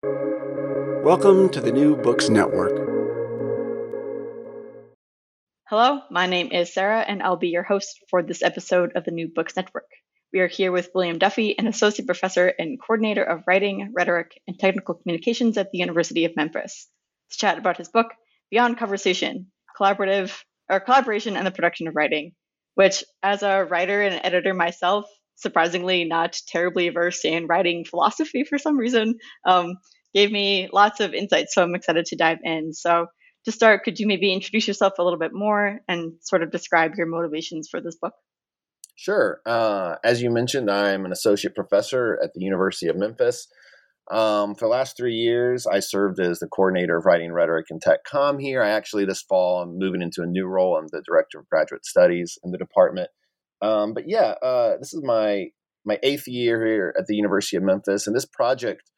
[0.00, 2.70] Welcome to the New Books Network.
[5.68, 9.10] Hello, my name is Sarah, and I'll be your host for this episode of the
[9.10, 9.88] New Books Network.
[10.32, 14.56] We are here with William Duffy, an associate professor and coordinator of writing, rhetoric, and
[14.56, 16.86] technical communications at the University of Memphis,
[17.32, 18.14] to chat about his book,
[18.52, 20.32] Beyond Conversation Collaborative
[20.70, 22.34] or Collaboration and the Production of Writing,
[22.76, 25.06] which, as a writer and editor myself,
[25.38, 29.14] surprisingly not terribly versed in writing philosophy for some reason,
[29.46, 29.76] um,
[30.14, 31.54] gave me lots of insights.
[31.54, 32.72] So I'm excited to dive in.
[32.72, 33.06] So
[33.44, 36.92] to start, could you maybe introduce yourself a little bit more and sort of describe
[36.96, 38.12] your motivations for this book?
[38.96, 39.40] Sure.
[39.46, 43.46] Uh, as you mentioned, I'm an associate professor at the University of Memphis.
[44.10, 47.80] Um, for the last three years, I served as the coordinator of writing, rhetoric, and
[47.80, 48.62] tech com here.
[48.62, 50.76] I actually, this fall, I'm moving into a new role.
[50.76, 53.10] I'm the director of graduate studies in the department.
[53.60, 55.48] Um, but yeah, uh, this is my
[55.84, 58.90] my eighth year here at the University of Memphis, and this project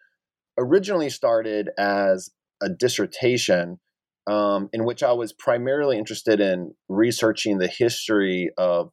[0.59, 2.31] originally started as
[2.63, 3.79] a dissertation
[4.27, 8.91] um, in which I was primarily interested in researching the history of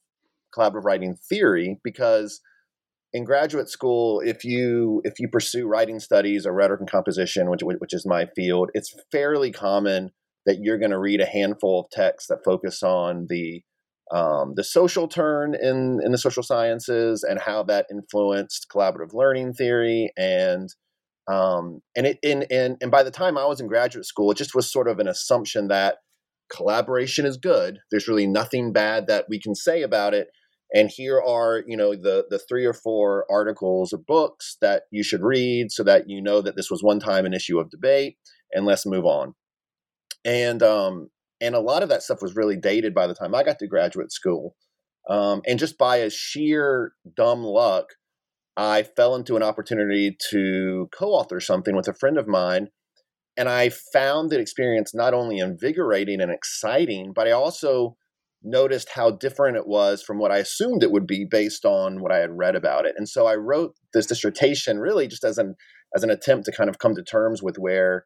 [0.56, 2.42] collaborative writing theory because
[3.14, 7.62] in graduate school if you if you pursue writing studies or rhetoric and composition which
[7.62, 10.12] which is my field it's fairly common
[10.46, 13.62] that you're going to read a handful of texts that focus on the
[14.12, 19.54] um, the social turn in in the social sciences and how that influenced collaborative learning
[19.54, 20.70] theory and
[21.30, 24.38] um, and it and, and and by the time I was in graduate school, it
[24.38, 25.98] just was sort of an assumption that
[26.50, 27.80] collaboration is good.
[27.92, 30.30] There's really nothing bad that we can say about it.
[30.74, 35.04] And here are, you know, the the three or four articles or books that you
[35.04, 38.18] should read so that you know that this was one time an issue of debate,
[38.54, 39.34] and let's move on.
[40.26, 41.10] And um,
[41.42, 43.68] and a lot of that stuff was really dated by the time I got to
[43.68, 44.56] graduate school.
[45.10, 47.94] Um, and just by a sheer dumb luck,
[48.58, 52.70] I fell into an opportunity to co author something with a friend of mine.
[53.38, 57.96] And I found that experience not only invigorating and exciting, but I also
[58.44, 62.12] noticed how different it was from what I assumed it would be based on what
[62.12, 62.96] I had read about it.
[62.98, 65.56] And so I wrote this dissertation really just as an
[65.96, 68.06] as an attempt to kind of come to terms with where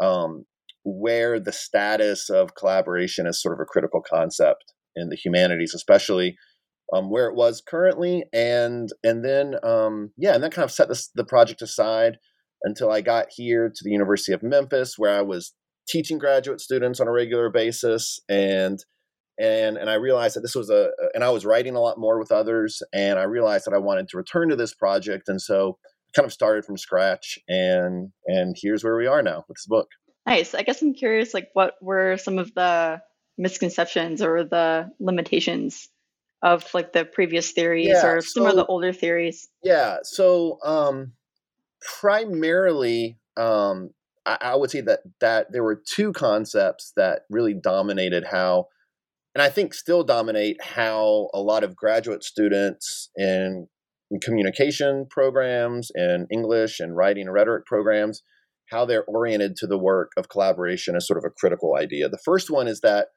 [0.00, 0.44] um,
[0.88, 6.36] where the status of collaboration is sort of a critical concept in the humanities, especially
[6.94, 10.88] um, where it was currently, and and then um, yeah, and that kind of set
[10.88, 12.18] this, the project aside
[12.62, 15.52] until I got here to the University of Memphis, where I was
[15.88, 18.78] teaching graduate students on a regular basis, and
[19.40, 22.20] and and I realized that this was a and I was writing a lot more
[22.20, 25.78] with others, and I realized that I wanted to return to this project, and so
[25.82, 29.66] I kind of started from scratch, and and here's where we are now with this
[29.66, 29.88] book.
[30.26, 30.54] Nice.
[30.54, 33.00] I guess I'm curious, like, what were some of the
[33.38, 35.88] misconceptions or the limitations
[36.42, 39.48] of like the previous theories yeah, or some so, of the older theories?
[39.62, 39.98] Yeah.
[40.02, 41.12] So um,
[42.00, 43.90] primarily, um,
[44.24, 48.68] I, I, would say that that there were two concepts that really dominated how,
[49.34, 53.68] and I think still dominate how a lot of graduate students in,
[54.10, 58.22] in communication programs and English and writing and rhetoric programs
[58.70, 62.08] how they're oriented to the work of collaboration as sort of a critical idea.
[62.08, 63.08] The first one is that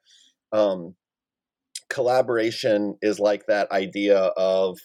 [0.52, 0.94] um,
[1.88, 4.78] collaboration is like that idea of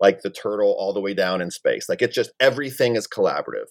[0.00, 1.88] like the turtle all the way down in space.
[1.88, 3.68] Like it's just everything is collaborative.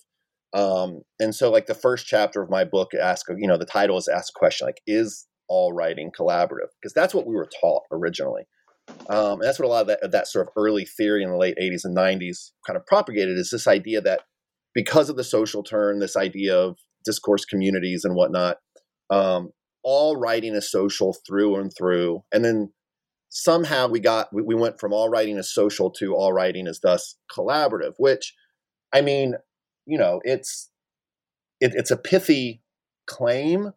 [0.53, 3.97] Um, and so, like the first chapter of my book, ask you know the title
[3.97, 7.83] is ask a question like is all writing collaborative because that's what we were taught
[7.91, 8.43] originally.
[9.09, 11.37] Um, and that's what a lot of that, that sort of early theory in the
[11.37, 14.21] late 80s and 90s kind of propagated is this idea that
[14.73, 18.57] because of the social turn, this idea of discourse communities and whatnot,
[19.09, 19.51] um,
[19.83, 22.23] all writing is social through and through.
[22.31, 22.71] And then
[23.29, 26.81] somehow we got, we, we went from all writing is social to all writing is
[26.81, 28.35] thus collaborative, which,
[28.93, 29.35] I mean,
[29.85, 30.69] you know, it's,
[31.59, 32.61] it, it's a pithy
[33.07, 33.73] claim,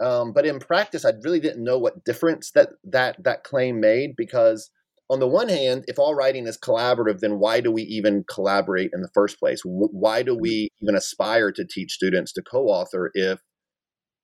[0.00, 4.16] um, but in practice, I really didn't know what difference that that that claim made
[4.16, 4.70] because
[5.10, 8.90] on the one hand, if all writing is collaborative, then why do we even collaborate
[8.94, 9.60] in the first place?
[9.64, 13.40] Why do we even aspire to teach students to co-author if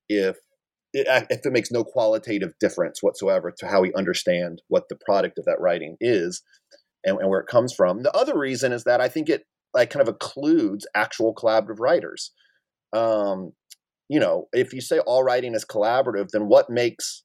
[0.08, 0.38] if
[0.92, 5.38] it, if it makes no qualitative difference whatsoever to how we understand what the product
[5.38, 6.42] of that writing is
[7.04, 8.02] and, and where it comes from?
[8.02, 12.32] The other reason is that I think it like kind of occludes actual collaborative writers.
[12.92, 13.52] Um,
[14.08, 17.22] you know, if you say all writing is collaborative, then what makes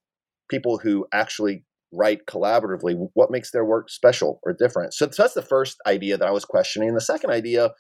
[0.49, 4.93] people who actually write collaboratively, what makes their work special or different?
[4.93, 6.93] So, that's the first idea that I was questioning.
[6.93, 7.71] The second idea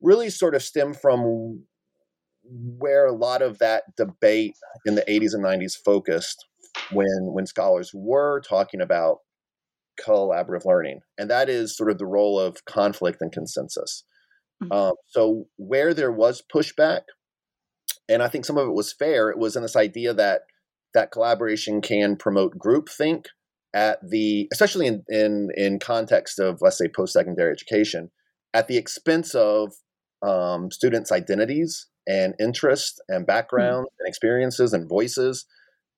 [0.00, 1.64] really sort of stemmed from
[2.42, 4.54] where a lot of that debate
[4.86, 6.46] in the 80s and 90s focused
[6.90, 9.18] when when scholars were talking about
[10.00, 14.04] collaborative learning and that is sort of the role of conflict and consensus
[14.62, 14.72] mm-hmm.
[14.72, 17.02] um, so where there was pushback
[18.10, 19.30] and I think some of it was fair.
[19.30, 20.42] It was in this idea that
[20.94, 23.26] that collaboration can promote groupthink
[23.74, 28.10] at the, especially in in in context of let's say post secondary education,
[28.52, 29.72] at the expense of
[30.22, 34.00] um, students' identities and interests and backgrounds mm-hmm.
[34.00, 35.46] and experiences and voices,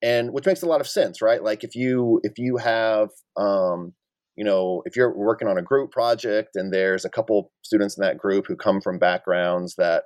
[0.03, 1.43] and which makes a lot of sense, right?
[1.43, 3.95] Like if you if you have um,
[4.37, 8.03] you know if you're working on a group project and there's a couple students in
[8.03, 10.05] that group who come from backgrounds that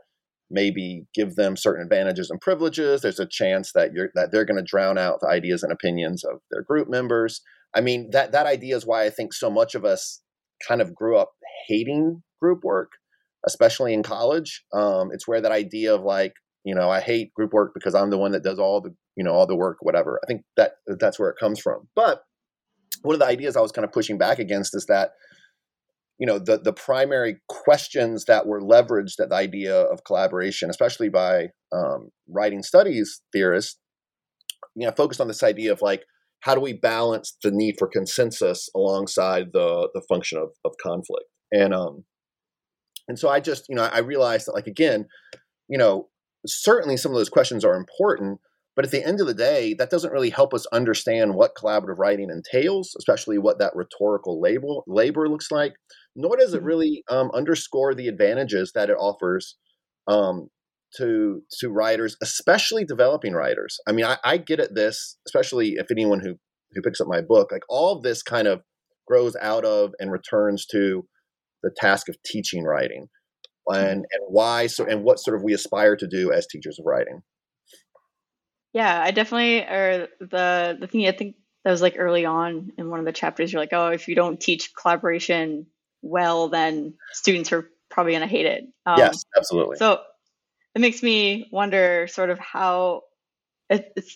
[0.50, 3.00] maybe give them certain advantages and privileges.
[3.00, 6.24] There's a chance that you're that they're going to drown out the ideas and opinions
[6.24, 7.42] of their group members.
[7.74, 10.22] I mean, that that idea is why I think so much of us
[10.66, 11.32] kind of grew up
[11.68, 12.92] hating group work,
[13.46, 14.64] especially in college.
[14.72, 16.34] Um, it's where that idea of like,
[16.64, 19.24] you know, I hate group work because I'm the one that does all the, you
[19.24, 20.20] know, all the work, whatever.
[20.22, 21.88] I think that that's where it comes from.
[21.94, 22.22] But
[23.02, 25.10] one of the ideas I was kind of pushing back against is that
[26.18, 31.08] you know the the primary questions that were leveraged at the idea of collaboration, especially
[31.08, 33.78] by um, writing studies theorists,
[34.74, 36.04] you know, focused on this idea of like
[36.40, 41.26] how do we balance the need for consensus alongside the the function of, of conflict
[41.52, 42.04] and um
[43.08, 45.06] and so I just you know I realized that like again
[45.68, 46.08] you know
[46.46, 48.40] certainly some of those questions are important
[48.76, 51.98] but at the end of the day, that doesn't really help us understand what collaborative
[51.98, 55.72] writing entails, especially what that rhetorical label, labor looks like.
[56.16, 56.66] Nor does it mm-hmm.
[56.66, 59.56] really um, underscore the advantages that it offers
[60.08, 60.48] um,
[60.96, 63.78] to to writers, especially developing writers.
[63.86, 66.36] I mean, I, I get at this, especially if anyone who
[66.72, 68.62] who picks up my book, like all of this kind of
[69.06, 71.06] grows out of and returns to
[71.62, 73.06] the task of teaching writing
[73.68, 73.84] mm-hmm.
[73.84, 76.86] and and why so and what sort of we aspire to do as teachers of
[76.86, 77.22] writing.
[78.72, 82.90] Yeah, I definitely or the the thing I think that was like early on in
[82.90, 83.52] one of the chapters.
[83.52, 85.66] You're like, oh, if you don't teach collaboration
[86.02, 88.64] well, then students are probably going to hate it.
[88.84, 89.76] Um, yes, absolutely.
[89.76, 90.00] So
[90.74, 93.02] it makes me wonder, sort of how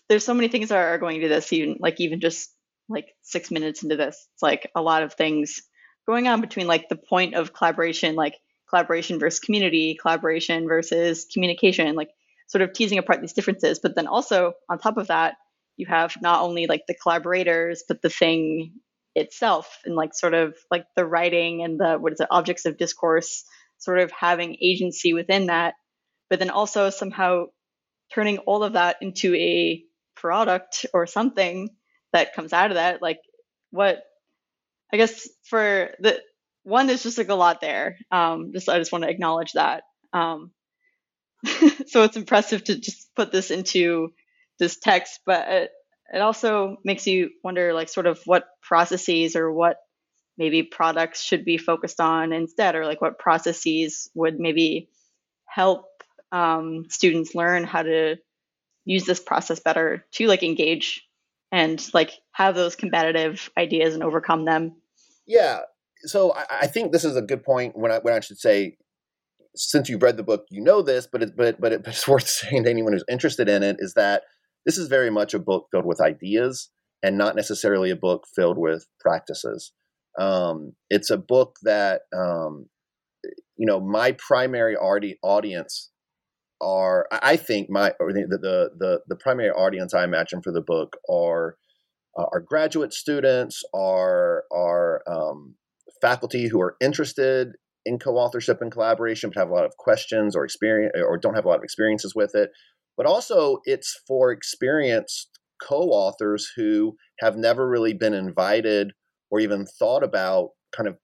[0.08, 1.52] there's so many things that are going to this.
[1.52, 2.50] Even like even just
[2.88, 5.62] like six minutes into this, it's like a lot of things
[6.06, 8.34] going on between like the point of collaboration, like
[8.68, 12.10] collaboration versus community, collaboration versus communication, like
[12.46, 13.80] sort of teasing apart these differences.
[13.80, 15.34] But then also on top of that,
[15.76, 18.74] you have not only like the collaborators, but the thing
[19.14, 22.78] itself and like sort of like the writing and the what is it, objects of
[22.78, 23.44] discourse
[23.78, 25.74] sort of having agency within that,
[26.28, 27.46] but then also somehow
[28.12, 29.82] turning all of that into a
[30.14, 31.70] product or something
[32.12, 33.00] that comes out of that.
[33.02, 33.20] Like
[33.70, 34.02] what
[34.92, 36.20] I guess for the
[36.62, 37.96] one, there's just like a lot there.
[38.10, 39.84] Um, just I just want to acknowledge that.
[40.12, 40.50] Um,
[41.86, 44.12] so it's impressive to just put this into
[44.58, 45.70] this text, but
[46.12, 49.76] it, also makes you wonder, like, sort of what processes or what
[50.36, 54.88] maybe products should be focused on instead, or like what processes would maybe
[55.46, 55.84] help
[56.32, 58.16] um, students learn how to
[58.84, 61.06] use this process better to like engage
[61.52, 64.76] and like have those combative ideas and overcome them.
[65.26, 65.60] Yeah.
[66.04, 68.76] So I, I think this is a good point when I when I should say
[69.56, 72.08] since you've read the book, you know this, but it, but but, it, but it's
[72.08, 74.22] worth saying to anyone who's interested in it is that
[74.66, 76.70] this is very much a book filled with ideas
[77.02, 79.72] and not necessarily a book filled with practices.
[80.18, 82.66] Um, it's a book that um,
[83.60, 85.90] you know, my primary audience
[86.62, 90.96] are, I think, my the the the, the primary audience I imagine for the book
[91.10, 91.56] are
[92.18, 95.56] uh, are graduate students, are are um,
[96.00, 97.48] faculty who are interested
[97.84, 101.44] in co-authorship and collaboration, but have a lot of questions or experience or don't have
[101.44, 102.50] a lot of experiences with it.
[103.00, 105.30] But also, it's for experienced
[105.66, 108.92] co-authors who have never really been invited
[109.30, 110.98] or even thought about kind of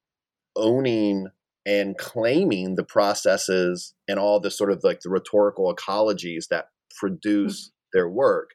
[0.56, 1.28] owning
[1.64, 6.66] and claiming the processes and all the sort of like the rhetorical ecologies that
[7.00, 7.98] produce mm-hmm.
[7.98, 8.50] their work.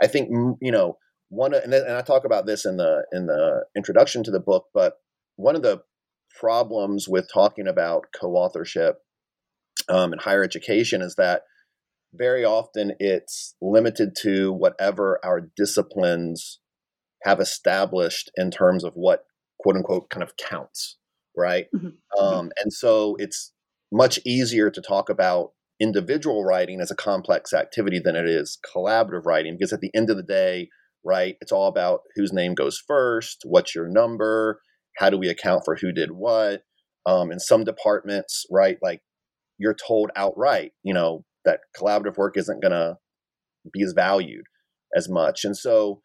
[0.00, 0.30] I think
[0.62, 0.96] you know
[1.28, 4.68] one and, and I talk about this in the in the introduction to the book,
[4.72, 4.94] but
[5.36, 5.82] one of the
[6.40, 9.00] problems with talking about co-authorship
[9.90, 11.42] um, in higher education is that
[12.16, 16.60] very often it's limited to whatever our disciplines
[17.24, 19.24] have established in terms of what
[19.60, 20.98] quote unquote kind of counts
[21.36, 21.88] right mm-hmm.
[21.88, 22.24] mm-hmm.
[22.24, 23.52] um, and so it's
[23.92, 29.26] much easier to talk about individual writing as a complex activity than it is collaborative
[29.26, 30.68] writing because at the end of the day
[31.04, 34.60] right it's all about whose name goes first what's your number
[34.96, 36.62] how do we account for who did what
[37.04, 39.00] um, in some departments right like
[39.58, 42.98] you're told outright you know that collaborative work isn't going to
[43.72, 44.44] be as valued
[44.94, 46.00] as much and so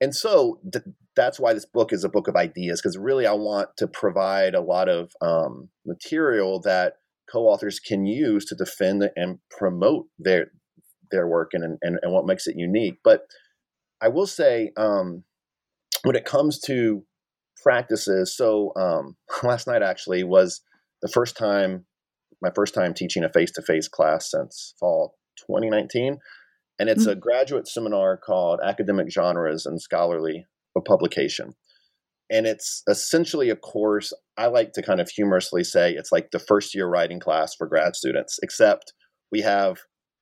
[0.00, 0.84] and so th-
[1.16, 4.54] that's why this book is a book of ideas because really i want to provide
[4.54, 6.94] a lot of um, material that
[7.32, 10.50] co-authors can use to defend and promote their
[11.10, 13.22] their work and, and, and what makes it unique but
[14.00, 15.24] i will say um,
[16.02, 17.04] when it comes to
[17.62, 18.36] practices.
[18.36, 20.62] So um, last night actually was
[21.02, 21.86] the first time,
[22.42, 25.14] my first time teaching a face-to-face class since fall
[25.46, 26.18] 2019,
[26.78, 27.10] and it's mm-hmm.
[27.10, 30.46] a graduate seminar called Academic Genres and Scholarly
[30.86, 31.54] Publication.
[32.30, 34.12] And it's essentially a course.
[34.38, 37.66] I like to kind of humorously say it's like the first year writing class for
[37.66, 38.92] grad students, except
[39.32, 39.78] we have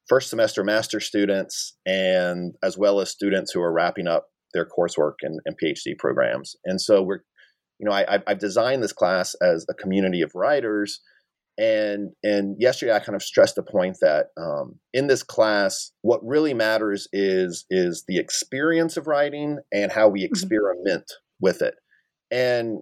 [0.09, 5.17] first semester master students and as well as students who are wrapping up their coursework
[5.23, 6.57] and, and PhD programs.
[6.65, 7.21] And so we're,
[7.79, 11.01] you know, I, I've designed this class as a community of writers.
[11.59, 16.25] And and yesterday I kind of stressed the point that um, in this class, what
[16.25, 20.33] really matters is is the experience of writing and how we mm-hmm.
[20.33, 21.45] experiment mm-hmm.
[21.45, 21.75] with it.
[22.31, 22.79] And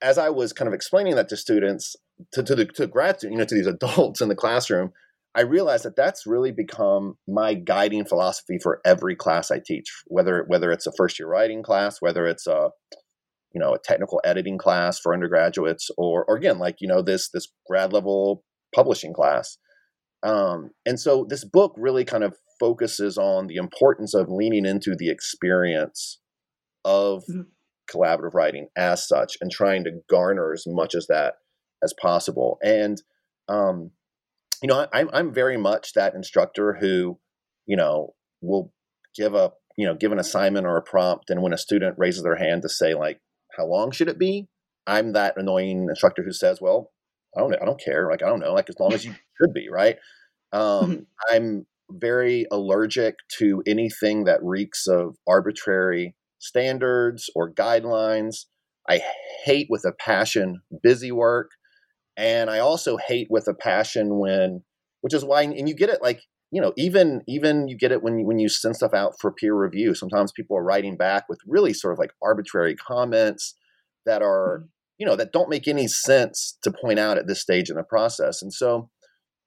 [0.00, 1.96] as I was kind of explaining that to students,
[2.32, 4.92] to to the to grad, you know, to these adults in the classroom,
[5.34, 10.44] I realized that that's really become my guiding philosophy for every class I teach, whether
[10.46, 12.70] whether it's a first year writing class, whether it's a
[13.54, 17.28] you know a technical editing class for undergraduates, or or again like you know this
[17.30, 18.44] this grad level
[18.74, 19.58] publishing class.
[20.22, 24.94] Um, and so this book really kind of focuses on the importance of leaning into
[24.96, 26.20] the experience
[26.84, 27.42] of mm-hmm.
[27.92, 31.34] collaborative writing as such, and trying to garner as much as that
[31.82, 32.58] as possible.
[32.62, 33.02] And
[33.48, 33.90] um,
[34.62, 37.18] you know, I'm I'm very much that instructor who,
[37.66, 38.72] you know, will
[39.14, 42.22] give a you know give an assignment or a prompt, and when a student raises
[42.22, 43.20] their hand to say like,
[43.56, 44.48] how long should it be?
[44.86, 46.90] I'm that annoying instructor who says, well,
[47.36, 49.54] I don't I don't care, like I don't know, like as long as you should
[49.54, 49.96] be, right?
[50.52, 51.02] Um, mm-hmm.
[51.30, 58.46] I'm very allergic to anything that reeks of arbitrary standards or guidelines.
[58.88, 59.00] I
[59.44, 61.50] hate with a passion busy work.
[62.16, 64.62] And I also hate with a passion when,
[65.00, 66.20] which is why, and you get it like,
[66.52, 69.32] you know, even even you get it when you, when you send stuff out for
[69.32, 69.94] peer review.
[69.94, 73.54] Sometimes people are writing back with really sort of like arbitrary comments
[74.04, 74.66] that are, mm-hmm.
[74.98, 77.82] you know, that don't make any sense to point out at this stage in the
[77.82, 78.42] process.
[78.42, 78.90] And so,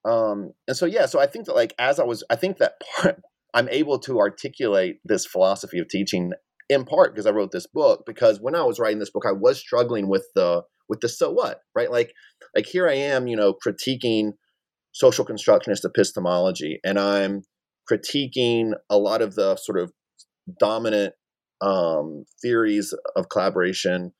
[0.03, 2.81] um, and so yeah, so I think that like as I was, I think that
[2.97, 3.21] part,
[3.53, 6.33] I'm able to articulate this philosophy of teaching
[6.69, 8.03] in part because I wrote this book.
[8.07, 11.31] Because when I was writing this book, I was struggling with the with the so
[11.31, 11.91] what, right?
[11.91, 12.13] Like,
[12.55, 14.33] like here I am, you know, critiquing
[14.95, 17.41] social constructionist epistemology, and I'm
[17.91, 19.91] critiquing a lot of the sort of
[20.57, 21.13] dominant
[21.59, 24.13] um, theories of collaboration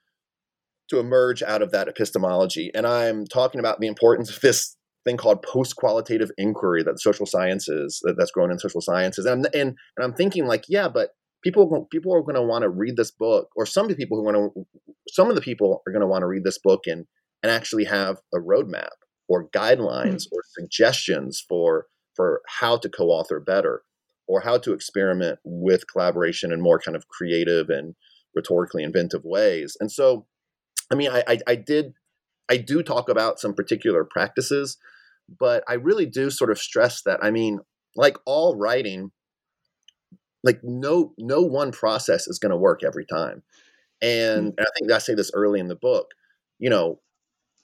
[0.90, 2.72] to emerge out of that epistemology.
[2.76, 8.02] And I'm talking about the importance of this thing called post-qualitative inquiry that social sciences
[8.04, 9.26] that, that's grown in social sciences.
[9.26, 12.70] And, and and I'm thinking like, yeah, but people people are going to want to
[12.70, 14.66] read this book, or some of the people who want to,
[15.10, 17.06] some of the people are going to want to read this book and
[17.42, 18.90] and actually have a roadmap
[19.28, 20.36] or guidelines mm-hmm.
[20.36, 23.84] or suggestions for for how to co-author better
[24.28, 27.96] or how to experiment with collaboration in more kind of creative and
[28.34, 29.78] rhetorically inventive ways.
[29.80, 30.26] And so,
[30.92, 31.94] I mean, I, I, I did
[32.50, 34.78] I do talk about some particular practices,
[35.40, 37.20] but I really do sort of stress that.
[37.24, 37.60] I mean,
[37.96, 39.12] like all writing,
[40.46, 43.44] like no no one process is going to work every time
[44.02, 44.58] and, mm-hmm.
[44.58, 46.12] and i think i say this early in the book
[46.60, 47.00] you know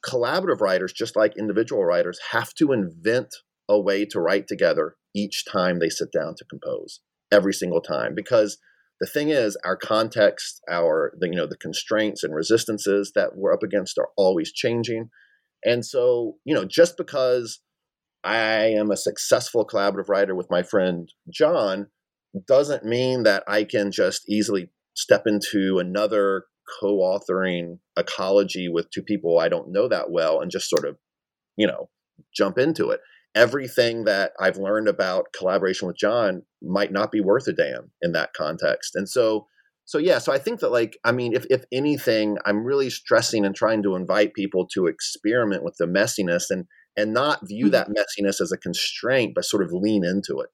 [0.05, 3.35] collaborative writers, just like individual writers, have to invent
[3.69, 8.13] a way to write together each time they sit down to compose, every single time.
[8.15, 8.57] Because
[8.99, 13.53] the thing is, our context, our the, you know the constraints and resistances that we're
[13.53, 15.09] up against are always changing,
[15.65, 17.59] and so you know just because
[18.23, 21.87] I am a successful collaborative writer with my friend John
[22.47, 26.45] doesn't mean that I can just easily step into another
[26.79, 30.97] co-authoring ecology with two people I don't know that well and just sort of,
[31.57, 31.89] you know,
[32.35, 32.99] jump into it.
[33.33, 38.11] Everything that I've learned about collaboration with John might not be worth a damn in
[38.11, 38.95] that context.
[38.95, 39.47] And so
[39.85, 43.45] so yeah, so I think that like I mean if if anything I'm really stressing
[43.45, 47.71] and trying to invite people to experiment with the messiness and and not view mm-hmm.
[47.71, 50.49] that messiness as a constraint but sort of lean into it.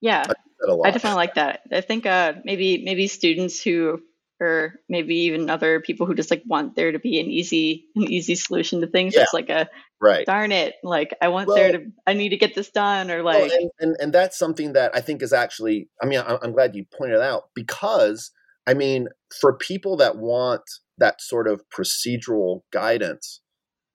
[0.00, 0.24] Yeah.
[0.28, 1.60] I, I definitely like that.
[1.72, 4.00] I think uh maybe maybe students who
[4.40, 8.04] or maybe even other people who just like want there to be an easy an
[8.04, 9.22] easy solution to things yeah.
[9.22, 9.68] just like a
[10.00, 13.10] right darn it like i want well, there to i need to get this done
[13.10, 16.22] or like well, and, and, and that's something that i think is actually i mean
[16.42, 18.30] i'm glad you pointed out because
[18.66, 19.08] i mean
[19.40, 20.62] for people that want
[20.98, 23.40] that sort of procedural guidance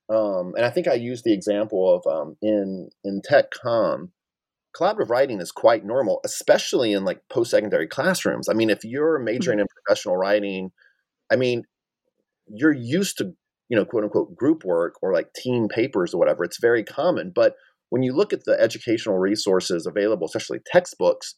[0.10, 4.12] um, and i think i used the example of um, in in tech com
[4.78, 8.50] collaborative writing is quite normal, especially in like post secondary classrooms.
[8.50, 9.62] I mean, if you're majoring mm-hmm.
[9.62, 10.72] in professional writing,
[11.32, 11.64] I mean,
[12.48, 13.34] you're used to,
[13.70, 16.44] you know, quote unquote group work or like team papers or whatever.
[16.44, 17.32] It's very common.
[17.34, 17.56] But
[17.90, 21.36] when you look at the educational resources available, especially textbooks,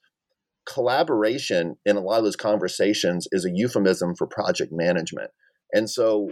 [0.66, 5.32] collaboration in a lot of those conversations is a euphemism for project management.
[5.74, 6.30] And so,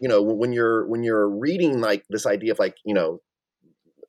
[0.00, 3.20] you know, when you're when you're reading like this idea of like, you know,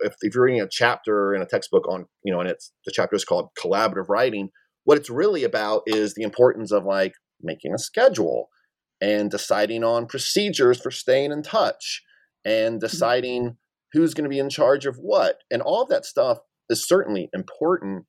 [0.01, 2.91] if, if you're reading a chapter in a textbook on you know and it's the
[2.93, 4.49] chapter is called collaborative writing
[4.83, 8.49] what it's really about is the importance of like making a schedule
[8.99, 12.01] and deciding on procedures for staying in touch
[12.45, 12.87] and mm-hmm.
[12.87, 13.57] deciding
[13.93, 16.39] who's going to be in charge of what and all of that stuff
[16.69, 18.05] is certainly important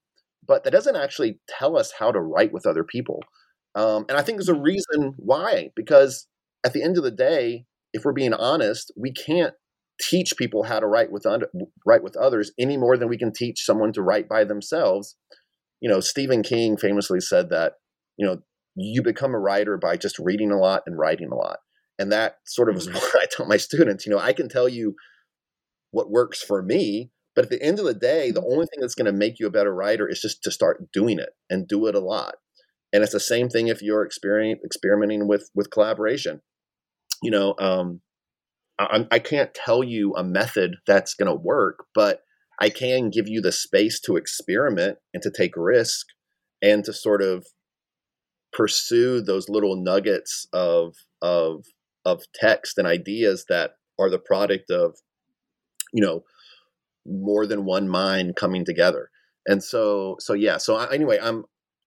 [0.47, 3.21] but that doesn't actually tell us how to write with other people
[3.75, 4.63] um, and i think there's a mm-hmm.
[4.63, 6.27] reason why because
[6.65, 9.55] at the end of the day if we're being honest we can't
[10.01, 11.27] teach people how to write with
[11.87, 15.17] write with others any more than we can teach someone to write by themselves.
[15.81, 17.75] You know, Stephen King famously said that,
[18.17, 18.39] you know,
[18.77, 21.59] you become a writer by just reading a lot and writing a lot.
[21.99, 22.97] And that sort of is mm-hmm.
[22.97, 24.95] what I tell my students, you know, I can tell you
[25.91, 28.53] what works for me, but at the end of the day, the mm-hmm.
[28.53, 31.19] only thing that's going to make you a better writer is just to start doing
[31.19, 32.37] it and do it a lot.
[32.93, 36.43] And it's the same thing if you're experimenting with with collaboration.
[37.23, 38.01] You know, um,
[38.79, 42.23] I, can't tell you a method that's going to work, but
[42.61, 46.07] I can give you the space to experiment and to take risk
[46.61, 47.47] and to sort of
[48.53, 51.65] pursue those little nuggets of of
[52.05, 54.97] of text and ideas that are the product of
[55.93, 56.25] you know
[57.07, 59.11] more than one mind coming together.
[59.47, 61.45] And so so yeah so I, anyway i'm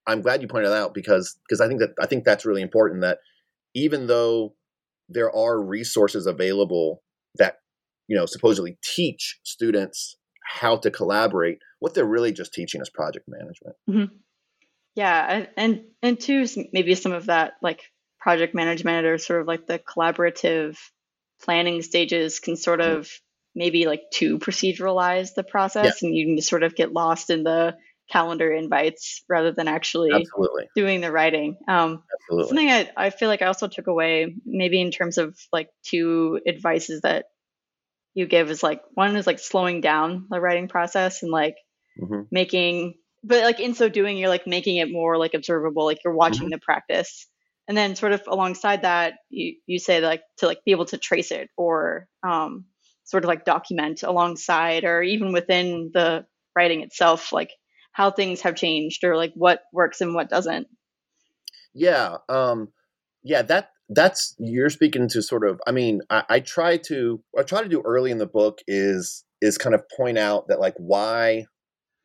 [0.08, 3.02] i'm glad you pointed out because because i think that i think that's really important
[3.02, 3.20] that
[3.74, 4.56] even though
[5.10, 7.02] there are resources available
[7.36, 7.58] that
[8.08, 13.26] you know supposedly teach students how to collaborate what they're really just teaching is project
[13.28, 14.16] management mm-hmm.
[14.96, 17.82] yeah and and two maybe some of that like
[18.20, 20.78] project management or sort of like the collaborative
[21.44, 23.00] planning stages can sort mm-hmm.
[23.00, 23.10] of
[23.56, 26.08] maybe like too proceduralize the process yeah.
[26.08, 27.76] and you can just sort of get lost in the
[28.12, 30.68] calendar invites rather than actually Absolutely.
[30.76, 31.58] doing the writing.
[31.68, 32.48] Um, Absolutely.
[32.48, 36.40] Something I, I feel like I also took away, maybe in terms of like two
[36.48, 37.26] advices that
[38.14, 41.56] you give is like one is like slowing down the writing process and like
[42.00, 42.22] mm-hmm.
[42.32, 46.14] making, but like in so doing, you're like making it more like observable, like you're
[46.14, 46.52] watching mm-hmm.
[46.52, 47.28] the practice.
[47.68, 51.00] And then sort of alongside that, you, you say like to like be able to
[51.00, 52.66] trace it or um,
[53.06, 57.50] sort of like document alongside or even within the writing itself, like
[57.96, 60.68] how things have changed or like what works and what doesn't.
[61.74, 62.70] Yeah um
[63.24, 67.44] yeah that that's you're speaking to sort of i mean I, I try to i
[67.44, 70.74] try to do early in the book is is kind of point out that like
[70.78, 71.46] why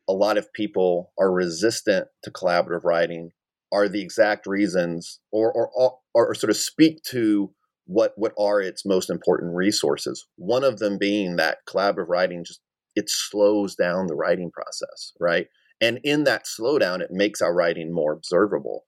[0.09, 3.31] a lot of people are resistant to collaborative writing
[3.71, 7.53] are the exact reasons or or or, or sort of speak to
[7.85, 10.25] what what are its most important resources.
[10.35, 12.59] One of them being that collaborative writing just
[12.95, 15.47] it slows down the writing process right
[15.81, 18.85] and in that slowdown it makes our writing more observable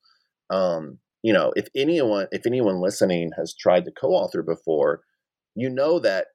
[0.50, 5.02] um, you know if anyone if anyone listening has tried to co-author before
[5.56, 6.28] you know that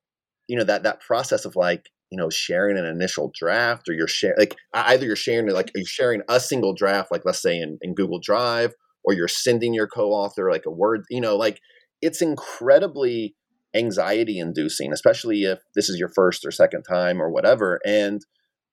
[0.48, 4.08] you know that that process of like you know sharing an initial draft or you're
[4.08, 7.78] sharing like either you're sharing like you're sharing a single draft like let's say in,
[7.82, 11.60] in google drive or you're sending your co-author like a word you know like
[12.00, 13.34] it's incredibly
[13.74, 17.80] anxiety inducing, especially if this is your first or second time or whatever.
[17.86, 18.24] And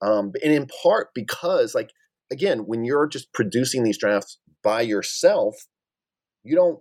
[0.02, 1.92] um, and in part because like
[2.32, 5.56] again, when you're just producing these drafts by yourself,
[6.44, 6.80] you don't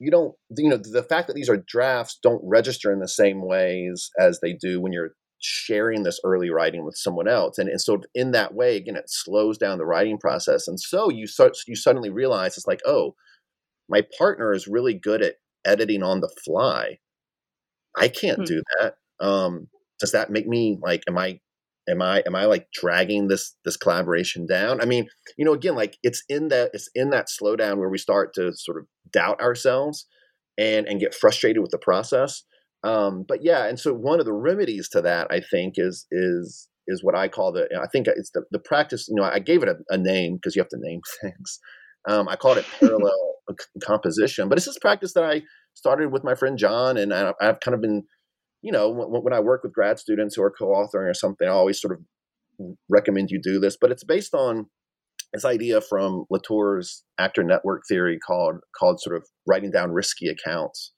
[0.00, 3.46] you don't you know the fact that these are drafts don't register in the same
[3.46, 7.80] ways as they do when you're sharing this early writing with someone else and, and
[7.80, 11.56] so in that way again it slows down the writing process and so you start
[11.66, 13.14] you suddenly realize it's like oh
[13.88, 16.98] my partner is really good at editing on the fly
[17.96, 18.44] i can't hmm.
[18.44, 19.68] do that um
[20.00, 21.38] does that make me like am i
[21.88, 24.80] am i am i like dragging this this collaboration down?
[24.80, 27.98] I mean you know again like it's in that it's in that slowdown where we
[27.98, 30.06] start to sort of doubt ourselves
[30.58, 32.44] and and get frustrated with the process.
[32.82, 36.68] Um but yeah and so one of the remedies to that i think is is
[36.86, 39.62] is what i call the i think it's the, the practice you know i gave
[39.62, 41.58] it a, a name because you have to name things.
[42.06, 43.36] Um, i called it parallel
[43.82, 45.42] composition but it's this practice that i
[45.74, 48.04] started with my friend john and I, i've kind of been
[48.64, 51.52] you know, when, when I work with grad students who are co-authoring or something, I
[51.52, 53.76] always sort of recommend you do this.
[53.78, 54.66] But it's based on
[55.34, 60.92] this idea from Latour's actor network theory called called sort of writing down risky accounts.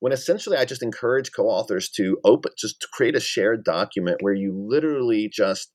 [0.00, 4.34] When essentially I just encourage co-authors to open just to create a shared document where
[4.34, 5.70] you literally just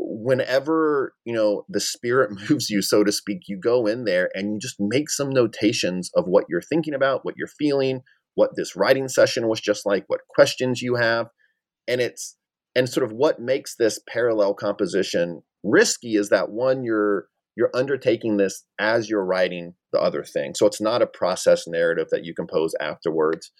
[0.00, 4.52] whenever you know the spirit moves you so to speak you go in there and
[4.52, 8.02] you just make some notations of what you're thinking about what you're feeling
[8.38, 11.26] what this writing session was just like, what questions you have.
[11.88, 12.36] And it's
[12.76, 18.36] and sort of what makes this parallel composition risky is that one, you're you're undertaking
[18.36, 20.54] this as you're writing the other thing.
[20.54, 23.50] So it's not a process narrative that you compose afterwards.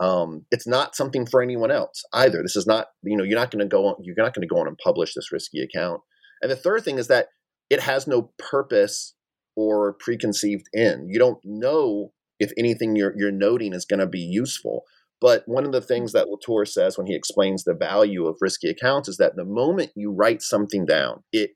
[0.00, 2.42] Um, it's not something for anyone else either.
[2.42, 4.52] This is not, you know, you're not going to go on, you're not going to
[4.52, 6.00] go on and publish this risky account.
[6.42, 7.28] And the third thing is that
[7.70, 9.14] it has no purpose
[9.54, 11.06] or preconceived end.
[11.08, 14.82] You don't know if anything you're, you're noting is going to be useful.
[15.20, 18.68] But one of the things that Latour says when he explains the value of risky
[18.68, 21.52] accounts is that the moment you write something down, it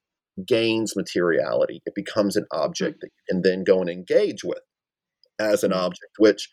[0.46, 1.82] gains materiality.
[1.84, 2.60] It becomes an hmm.
[2.60, 4.62] object that you can then go and engage with
[5.38, 5.78] as an hmm.
[5.78, 6.48] object, which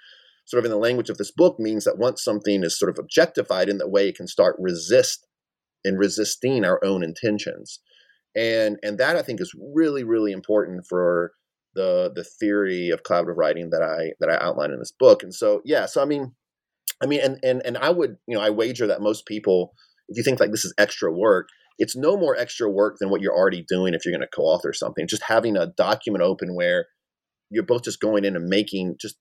[0.45, 2.99] sort of in the language of this book means that once something is sort of
[2.99, 5.25] objectified in that way, it can start resist
[5.83, 7.79] and resisting our own intentions.
[8.35, 11.31] And and that I think is really, really important for
[11.75, 15.23] the the theory of collaborative writing that I that I outline in this book.
[15.23, 16.33] And so yeah, so I mean,
[17.01, 19.73] I mean, and and and I would you know I wager that most people,
[20.07, 23.21] if you think like this is extra work, it's no more extra work than what
[23.21, 25.07] you're already doing if you're going to co-author something.
[25.07, 26.87] Just having a document open where
[27.49, 29.17] you're both just going in and making just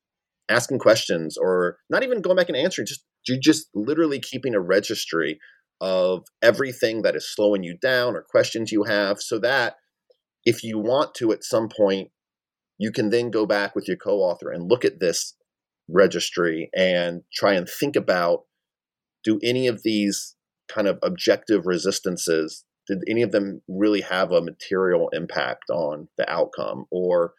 [0.49, 4.61] asking questions or not even going back and answering just you're just literally keeping a
[4.61, 5.38] registry
[5.81, 9.77] of everything that is slowing you down or questions you have so that
[10.45, 12.09] if you want to at some point
[12.78, 15.34] you can then go back with your co-author and look at this
[15.88, 18.40] registry and try and think about
[19.22, 20.34] do any of these
[20.68, 26.30] kind of objective resistances did any of them really have a material impact on the
[26.30, 26.84] outcome?
[26.90, 27.34] Or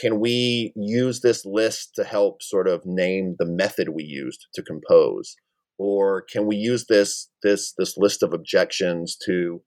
[0.00, 4.62] can we use this list to help sort of name the method we used to
[4.62, 5.36] compose?
[5.78, 9.62] Or can we use this this this list of objections to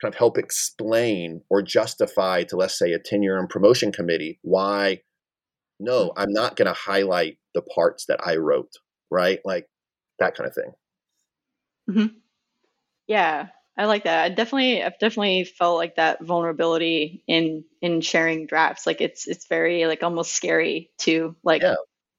[0.00, 5.00] kind of help explain or justify to let's say a tenure and promotion committee why
[5.80, 8.72] no i'm not going to highlight the parts that i wrote
[9.10, 9.40] right?
[9.44, 9.66] Like
[10.18, 10.72] that kind of thing.
[11.88, 12.16] Mm-hmm.
[13.06, 13.46] yeah
[13.78, 14.24] i like that.
[14.24, 18.86] I definitely i've definitely felt like that vulnerability in in sharing drafts.
[18.86, 21.76] Like it's it's very like almost scary to like yeah.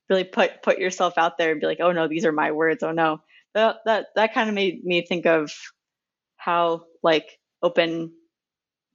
[0.10, 2.82] really put put yourself out there and be like oh no these are my words.
[2.82, 3.22] Oh no.
[3.56, 5.52] That that that kind of made me think of
[6.38, 8.12] how like open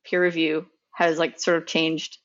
[0.05, 2.19] peer review has like sort of changed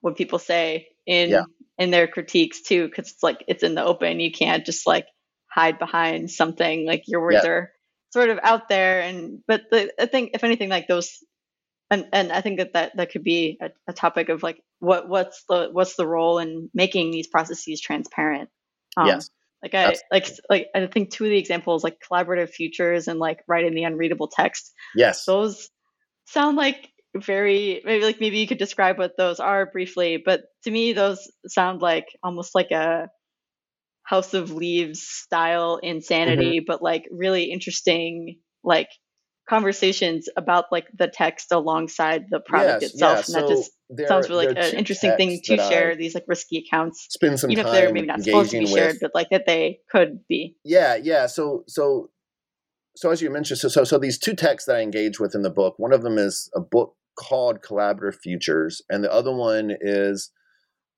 [0.00, 1.44] what people say in yeah.
[1.78, 5.06] in their critiques too because it's like it's in the open you can't just like
[5.50, 7.50] hide behind something like your words yeah.
[7.50, 7.72] are
[8.12, 11.18] sort of out there and but the, i think if anything like those
[11.90, 15.08] and and i think that that, that could be a, a topic of like what
[15.08, 18.48] what's the what's the role in making these processes transparent
[18.96, 19.30] um, yes
[19.62, 20.06] like I Absolutely.
[20.10, 23.84] like like I think two of the examples like collaborative futures and like writing the
[23.84, 24.72] unreadable text.
[24.94, 25.24] Yes.
[25.24, 25.68] Those
[26.26, 30.70] sound like very maybe like maybe you could describe what those are briefly, but to
[30.70, 33.08] me those sound like almost like a
[34.02, 36.64] House of Leaves style insanity, mm-hmm.
[36.66, 38.88] but like really interesting like
[39.50, 43.28] conversations about like the text alongside the product yes, itself.
[43.28, 43.40] Yeah.
[43.40, 43.62] And that so
[43.96, 47.08] just sounds really like an interesting thing to share I these like risky accounts.
[47.10, 49.00] Spend some even if they're maybe not supposed to be shared, with.
[49.00, 50.56] but like that they could be.
[50.64, 51.26] Yeah, yeah.
[51.26, 52.10] So so
[52.94, 55.42] so as you mentioned, so so so these two texts that I engage with in
[55.42, 59.72] the book, one of them is a book called Collaborative Futures, and the other one
[59.80, 60.30] is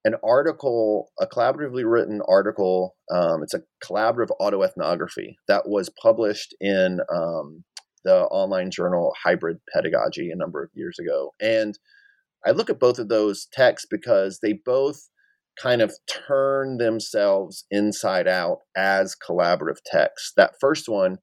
[0.04, 2.96] an article, a collaboratively written article.
[3.10, 7.64] Um, it's a collaborative autoethnography that was published in um,
[8.04, 11.34] the online journal Hybrid Pedagogy a number of years ago.
[11.40, 11.78] And
[12.44, 15.08] I look at both of those texts because they both
[15.60, 20.32] kind of turn themselves inside out as collaborative texts.
[20.36, 21.18] That first one,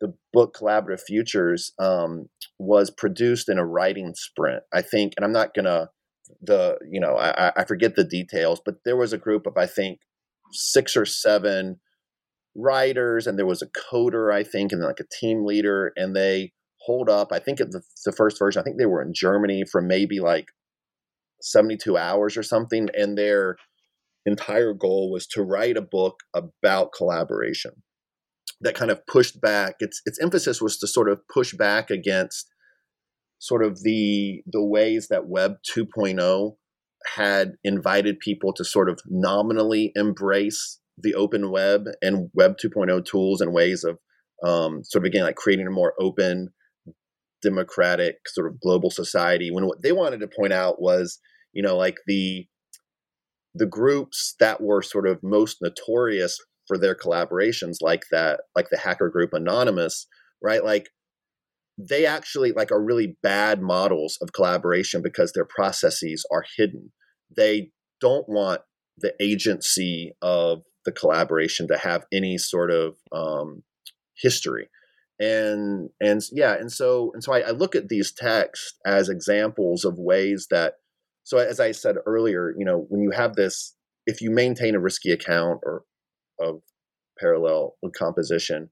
[0.00, 2.26] the book Collaborative Futures, um,
[2.58, 4.62] was produced in a writing sprint.
[4.72, 5.90] I think, and I'm not gonna
[6.42, 9.66] the you know I, I forget the details, but there was a group of I
[9.66, 10.00] think
[10.52, 11.80] six or seven
[12.54, 16.52] writers, and there was a coder I think, and like a team leader, and they
[16.82, 17.32] holed up.
[17.32, 18.60] I think the, the first version.
[18.60, 20.46] I think they were in Germany for maybe like
[21.42, 23.56] 72 hours or something, and their
[24.26, 27.82] entire goal was to write a book about collaboration
[28.60, 32.50] that kind of pushed back its its emphasis was to sort of push back against
[33.38, 36.56] sort of the the ways that Web 2.0
[37.16, 43.40] had invited people to sort of nominally embrace the open web and Web 2.0 tools
[43.40, 43.98] and ways of
[44.42, 46.48] um, sort of again like creating a more open,
[47.42, 49.50] democratic sort of global society.
[49.50, 51.18] When what they wanted to point out was,
[51.52, 52.46] you know, like the
[53.54, 58.78] the groups that were sort of most notorious for their collaborations, like that, like the
[58.78, 60.06] hacker group Anonymous,
[60.40, 60.64] right?
[60.64, 60.90] Like
[61.76, 66.92] they actually like are really bad models of collaboration because their processes are hidden.
[67.34, 68.60] They don't want
[68.98, 73.62] the agency of the collaboration to have any sort of um,
[74.16, 74.68] history.
[75.18, 79.84] And and yeah and so and so I, I, look at these texts as examples
[79.84, 80.76] of ways that
[81.24, 83.76] so as i said earlier you know when you have this
[84.06, 85.84] if you maintain a risky account or
[86.40, 86.62] of
[87.18, 88.70] parallel composition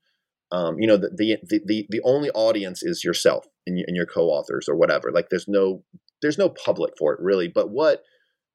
[0.51, 4.69] um, you know the, the, the the only audience is yourself and, and your co-authors
[4.69, 5.13] or whatever.
[5.13, 5.85] Like there's no
[6.23, 7.49] there's no public for it really.
[7.49, 8.03] But what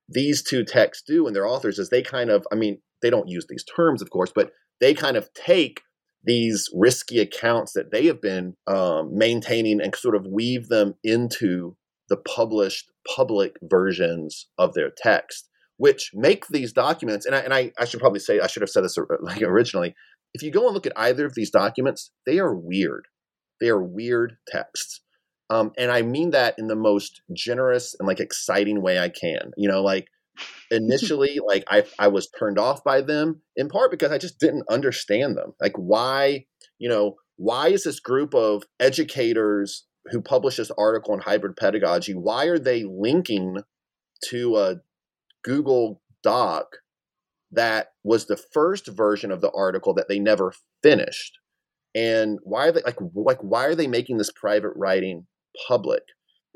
[0.09, 3.29] these two texts do and their authors is they kind of i mean they don't
[3.29, 5.81] use these terms of course but they kind of take
[6.25, 11.75] these risky accounts that they have been um, maintaining and sort of weave them into
[12.09, 17.71] the published public versions of their text which make these documents and I, and I,
[17.77, 19.93] I should probably say i should have said this like originally
[20.33, 23.07] if you go and look at either of these documents, they are weird.
[23.61, 25.01] They are weird texts.
[25.49, 29.51] Um, and I mean that in the most generous and like exciting way I can.
[29.57, 30.07] You know, like
[30.71, 34.65] initially, like I I was turned off by them in part because I just didn't
[34.69, 35.53] understand them.
[35.61, 36.45] Like why,
[36.79, 42.13] you know, why is this group of educators who published this article on hybrid pedagogy,
[42.13, 43.59] why are they linking
[44.29, 44.75] to a
[45.43, 46.77] Google Doc
[47.51, 51.37] that was the first version of the article that they never finished.
[51.95, 55.27] And why are they like like why are they making this private writing
[55.67, 56.03] public?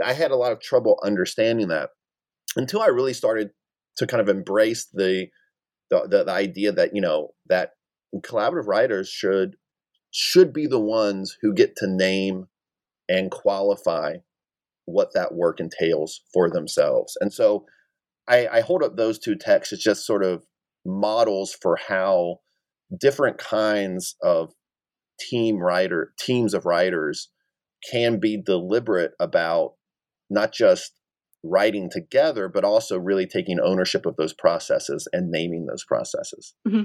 [0.04, 1.92] I had a lot of trouble understanding that
[2.56, 3.52] until I really started
[3.98, 5.28] to kind of embrace the
[5.90, 7.72] the, the, the idea that you know that
[8.18, 9.56] collaborative writers should
[10.12, 12.48] should be the ones who get to name
[13.10, 14.16] and qualify
[14.86, 17.18] what that work entails for themselves.
[17.20, 17.66] And so
[18.28, 20.46] I, I hold up those two texts as just sort of
[20.86, 22.40] models for how
[22.98, 24.54] different kinds of
[25.20, 27.30] team writer teams of writers
[27.92, 29.74] can be deliberate about
[30.30, 30.97] not just
[31.48, 36.54] writing together but also really taking ownership of those processes and naming those processes.
[36.68, 36.84] Mm-hmm.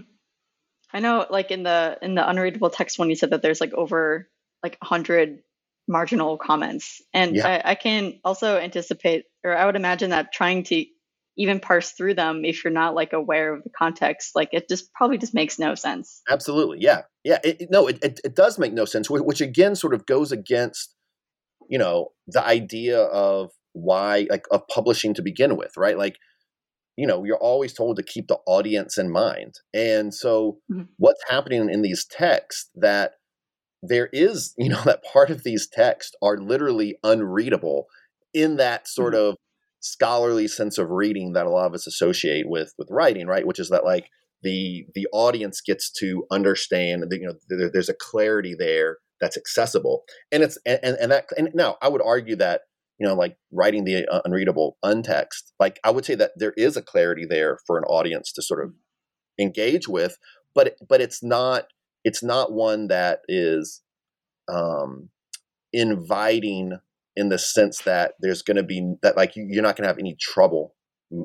[0.92, 3.74] i know like in the in the unreadable text one you said that there's like
[3.74, 4.28] over
[4.62, 5.42] like 100
[5.88, 7.02] marginal comments.
[7.12, 7.60] And yeah.
[7.64, 10.84] I, I can also anticipate or i would imagine that trying to
[11.36, 14.92] even parse through them if you're not like aware of the context like it just
[14.92, 16.20] probably just makes no sense.
[16.28, 16.78] Absolutely.
[16.80, 17.02] Yeah.
[17.24, 17.38] Yeah.
[17.42, 20.94] It, no it, it, it, does make no sense which again sort of goes against
[21.68, 26.16] you know the idea of why like of publishing to begin with right like
[26.96, 30.82] you know you're always told to keep the audience in mind and so mm-hmm.
[30.98, 33.12] what's happening in these texts that
[33.82, 37.86] there is you know that part of these texts are literally unreadable
[38.34, 39.30] in that sort mm-hmm.
[39.30, 39.36] of
[39.82, 43.46] scholarly sense of reading that a lot of us associate with with writing, right?
[43.46, 44.08] Which is that like
[44.42, 49.36] the the audience gets to understand that you know there, there's a clarity there that's
[49.36, 52.62] accessible, and it's and and that and now I would argue that
[53.02, 56.76] you know like writing the uh, unreadable untext, like I would say that there is
[56.76, 58.74] a clarity there for an audience to sort of
[59.40, 60.18] engage with,
[60.54, 61.64] but but it's not
[62.04, 63.82] it's not one that is
[64.48, 65.08] um
[65.72, 66.78] inviting
[67.16, 69.98] in the sense that there's going to be that like you're not going to have
[69.98, 70.76] any trouble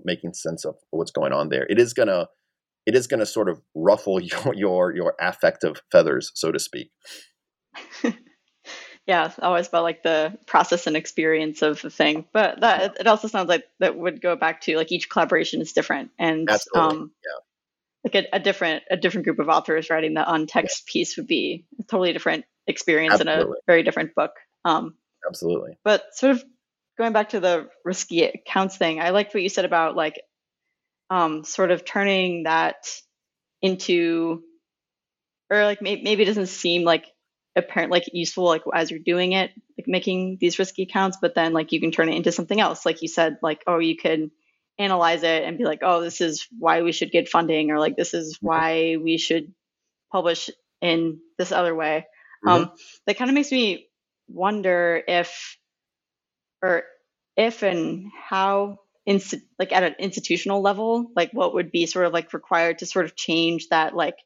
[0.03, 1.67] making sense of what's going on there.
[1.69, 2.27] It is going to
[2.87, 6.89] it is going to sort of ruffle your your your affective feathers, so to speak.
[9.07, 12.25] yeah, it's always about like the process and experience of the thing.
[12.33, 15.71] But that it also sounds like that would go back to like each collaboration is
[15.71, 16.81] different and Absolutely.
[16.81, 17.39] um Yeah.
[18.03, 21.65] like a, a different a different group of authors writing the untext piece would be
[21.79, 24.31] a totally different experience and a very different book.
[24.65, 25.77] Um Absolutely.
[25.85, 26.43] but sort of
[26.97, 30.21] going back to the risky accounts thing, I liked what you said about like
[31.09, 32.75] um sort of turning that
[33.61, 34.43] into
[35.49, 37.05] or like maybe, maybe it doesn't seem like
[37.57, 41.53] apparent like useful like as you're doing it like making these risky accounts but then
[41.53, 42.85] like you can turn it into something else.
[42.85, 44.29] Like you said like oh you could
[44.79, 47.97] analyze it and be like oh this is why we should get funding or like
[47.97, 49.53] this is why we should
[50.11, 50.49] publish
[50.81, 52.05] in this other way.
[52.45, 52.71] Um
[53.07, 53.87] that kind of makes me
[54.27, 55.57] wonder if
[56.61, 56.83] or
[57.35, 62.13] if and how insti- like at an institutional level like what would be sort of
[62.13, 64.17] like required to sort of change that like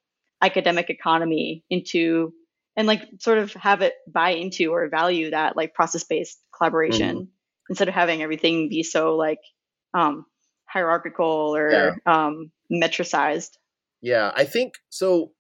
[0.42, 2.34] academic economy into
[2.76, 7.30] and like sort of have it buy into or value that like process based collaboration
[7.70, 9.40] instead of having everything be so like
[9.94, 10.26] um
[10.66, 11.92] hierarchical or Yeah.
[12.06, 13.58] um metricized
[14.02, 15.32] Yeah, I think so.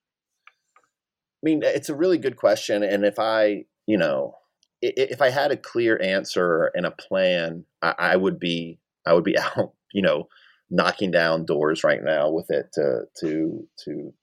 [1.43, 4.35] I mean, it's a really good question, and if I, you know,
[4.81, 9.23] if I had a clear answer and a plan, I, I would be, I would
[9.23, 10.27] be out, you know,
[10.69, 14.13] knocking down doors right now with it to to to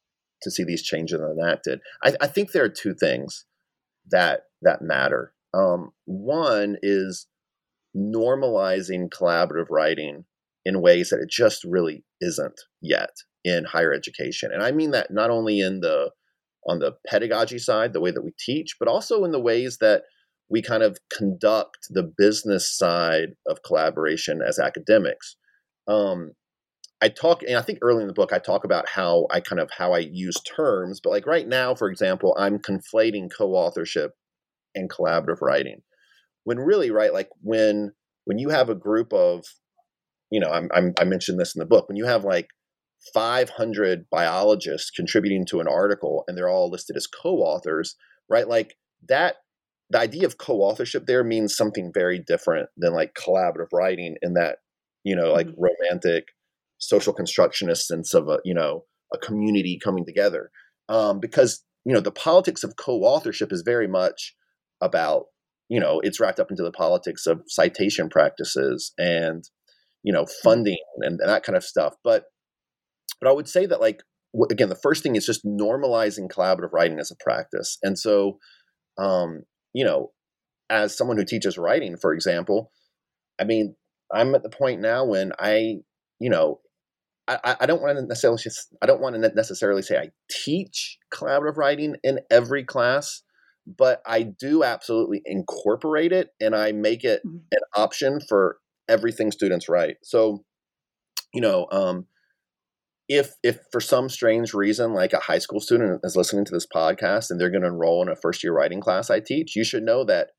[0.43, 1.81] to see these changes enacted.
[2.03, 3.45] I, I think there are two things
[4.11, 5.33] that that matter.
[5.55, 7.27] Um, one is
[7.97, 10.25] normalizing collaborative writing
[10.65, 13.11] in ways that it just really isn't yet
[13.45, 14.51] in higher education.
[14.53, 16.11] And I mean that not only in the
[16.69, 20.03] on the pedagogy side, the way that we teach, but also in the ways that
[20.51, 25.37] we kind of conduct the business side of collaboration as academics.
[25.87, 26.33] Um,
[27.01, 29.61] I talk, and I think early in the book, I talk about how I kind
[29.61, 34.15] of how I use terms, but like right now, for example, I'm conflating co-authorship
[34.75, 35.83] and collaborative writing.
[36.45, 37.93] When really, right, like when
[38.25, 39.45] when you have a group of,
[40.31, 42.49] you know, I'm, I'm I mentioned this in the book, when you have like
[43.15, 47.97] 500 biologists contributing to an article and they're all listed as co-authors,
[48.29, 48.49] right?
[48.49, 48.75] Like
[49.09, 49.37] that
[49.91, 54.59] the idea of co-authorship there means something very different than like collaborative writing in that,
[55.05, 55.63] you know, like mm-hmm.
[55.63, 56.25] romantic
[56.79, 60.51] social constructionist sense of a, you know, a community coming together.
[60.89, 64.35] Um, because, you know, the politics of co-authorship is very much
[64.81, 65.27] about,
[65.69, 69.45] you know, it's wrapped up into the politics of citation practices and,
[70.03, 71.95] you know, funding and, and that kind of stuff.
[72.03, 72.25] But
[73.21, 74.03] but I would say that like
[74.51, 77.79] again, the first thing is just normalizing collaborative writing as a practice.
[77.83, 78.39] And so,
[78.99, 80.13] um, you know,
[80.71, 82.71] as someone who teaches writing, for example,
[83.39, 83.75] I mean,
[84.13, 85.77] I'm at the point now when I,
[86.19, 86.61] you know,
[87.29, 88.41] I, I- don't want to necessarily
[88.83, 93.23] I don't want to necessarily say I teach collaborative writing in every class,
[93.67, 97.41] but I do absolutely incorporate it and I make it Mhm.
[97.53, 99.97] an option for everything students write.
[100.03, 100.45] So,
[101.35, 102.07] you know, um,
[103.09, 106.67] if if for some strange reason like a high school student is listening to this
[106.67, 109.65] podcast and they're going to enroll in a first year writing class I teach, you
[109.65, 110.31] should know that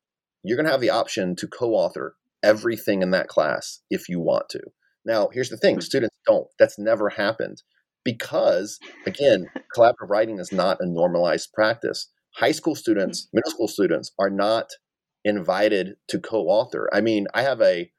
[0.43, 4.49] you're going to have the option to co-author everything in that class if you want
[4.49, 4.61] to.
[5.05, 5.83] Now, here's the thing, Mhm.
[5.83, 6.47] students don't.
[6.59, 7.63] That's never happened
[8.03, 12.09] because again, collaborative writing is not a normalized practice.
[12.35, 14.71] High school students, middle school students are not
[15.25, 16.89] invited to co-author.
[16.93, 17.91] I mean, I have a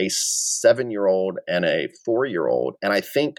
[0.00, 3.38] a 7-year-old and a 4-year-old and I think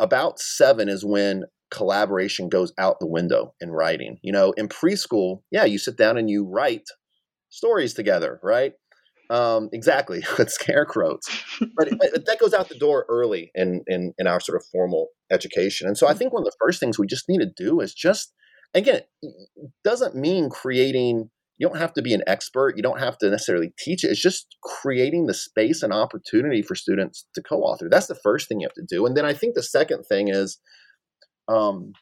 [0.00, 4.18] about seven is when collaboration goes out the window in writing.
[4.22, 6.86] You know, in preschool, yeah, you sit down and you write
[7.50, 8.72] stories together, right?
[9.30, 11.22] Um, exactly, with scarecrows.
[11.60, 15.08] But, but that goes out the door early in, in in our sort of formal
[15.30, 15.86] education.
[15.86, 17.94] And so I think one of the first things we just need to do is
[17.94, 18.32] just
[18.74, 22.78] again, it doesn't mean creating you don't have to be an expert.
[22.78, 24.08] You don't have to necessarily teach it.
[24.08, 27.88] It's just creating the space and opportunity for students to co-author.
[27.90, 29.04] That's the first thing you have to do.
[29.04, 30.58] And then I think the second thing is,
[31.48, 31.92] um,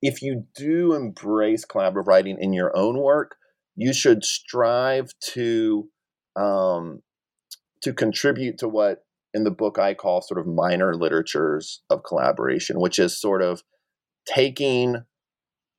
[0.00, 3.34] if you do embrace collaborative writing in your own work,
[3.74, 5.88] you should strive to
[6.36, 7.02] um,
[7.82, 12.80] to contribute to what in the book I call sort of minor literatures of collaboration,
[12.80, 13.62] which is sort of
[14.26, 15.04] taking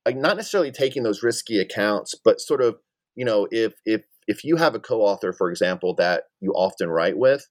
[0.04, 2.76] like not necessarily taking those risky accounts, but sort of,
[3.16, 7.16] you know, if if if you have a co-author, for example, that you often write
[7.16, 7.46] with,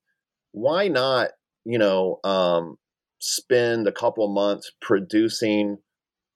[0.52, 1.30] why not,
[1.66, 2.78] you know, um,
[3.20, 5.78] spend a couple months producing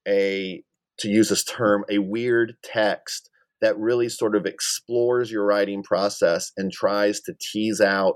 [0.07, 0.63] a,
[0.99, 3.30] to use this term, a weird text
[3.62, 8.16] that really sort of explores your writing process and tries to tease out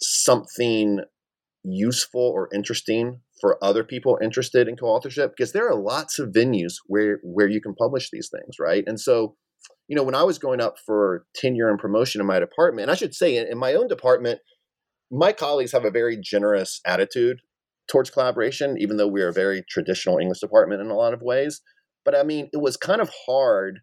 [0.00, 1.00] something
[1.62, 6.74] useful or interesting for other people interested in co-authorship because there are lots of venues
[6.86, 9.36] where where you can publish these things right and so
[9.90, 12.92] you know, when I was going up for tenure and promotion in my department, and
[12.92, 14.38] I should say in, in my own department,
[15.10, 17.38] my colleagues have a very generous attitude
[17.90, 21.60] towards collaboration, even though we're a very traditional English department in a lot of ways.
[22.04, 23.80] But I mean, it was kind of hard,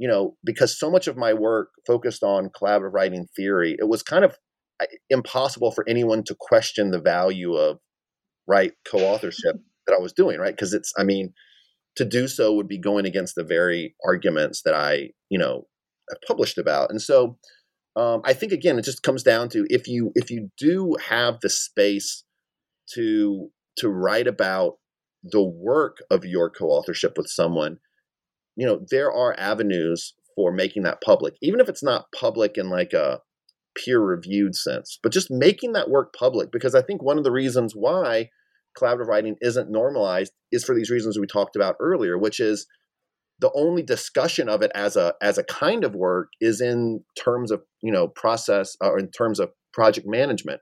[0.00, 4.02] you know, because so much of my work focused on collaborative writing theory, it was
[4.02, 4.34] kind of
[5.10, 7.76] impossible for anyone to question the value of
[8.48, 10.56] right co-authorship that I was doing, right?
[10.56, 11.34] Because it's, I mean,
[11.96, 15.66] to do so would be going against the very arguments that I, you know,
[16.08, 16.88] have published about.
[16.88, 17.36] And so
[17.94, 21.40] um, I think again, it just comes down to if you if you do have
[21.42, 22.24] the space
[22.94, 24.78] to to write about
[25.22, 27.76] the work of your co-authorship with someone,
[28.60, 32.68] you know, there are avenues for making that public, even if it's not public in
[32.68, 33.20] like a
[33.74, 36.52] peer reviewed sense, but just making that work public.
[36.52, 38.28] Because I think one of the reasons why
[38.78, 42.66] collaborative writing isn't normalized is for these reasons we talked about earlier, which is
[43.38, 47.50] the only discussion of it as a as a kind of work is in terms
[47.50, 50.60] of you know process or in terms of project management.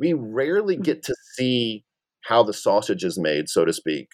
[0.00, 0.82] We rarely mm.
[0.82, 1.84] get to see
[2.24, 4.08] how the sausage is made, so to speak,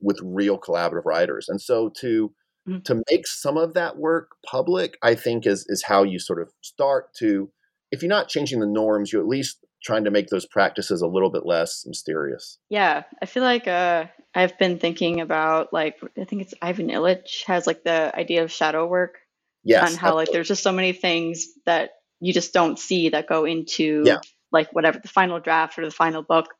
[0.00, 1.48] with real collaborative writers.
[1.48, 2.32] And so to
[2.68, 2.80] mm-hmm.
[2.82, 6.50] to make some of that work public, I think is is how you sort of
[6.62, 7.50] start to
[7.92, 11.06] if you're not changing the norms, you're at least trying to make those practices a
[11.06, 12.58] little bit less mysterious.
[12.68, 17.44] Yeah, I feel like uh, I've been thinking about like I think it's Ivan Illich
[17.46, 19.18] has like the idea of shadow work.
[19.64, 20.20] Yes, on how absolutely.
[20.20, 21.90] like there's just so many things that
[22.20, 24.18] you just don't see that go into yeah.
[24.52, 26.54] like whatever the final draft or the final book.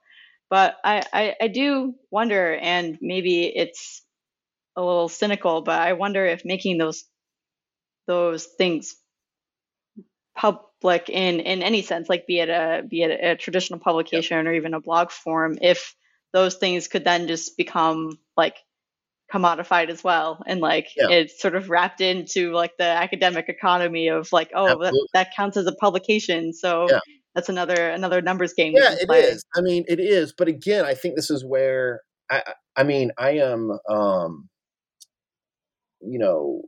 [0.48, 4.02] But I, I, I do wonder, and maybe it's
[4.76, 7.04] a little cynical, but I wonder if making those
[8.06, 8.94] those things
[10.36, 14.46] public in in any sense, like be it a be it a traditional publication yep.
[14.46, 15.94] or even a blog form, if
[16.32, 18.56] those things could then just become like
[19.32, 21.08] commodified as well and like yeah.
[21.08, 25.56] it's sort of wrapped into like the academic economy of like oh that, that, counts
[25.56, 27.00] as a publication so yeah
[27.36, 28.72] that's another another numbers game.
[28.74, 29.20] Yeah, it play.
[29.20, 29.44] is.
[29.54, 30.32] I mean, it is.
[30.36, 32.42] But again, I think this is where I.
[32.74, 33.78] I mean, I am.
[33.88, 34.48] Um,
[36.00, 36.62] you know,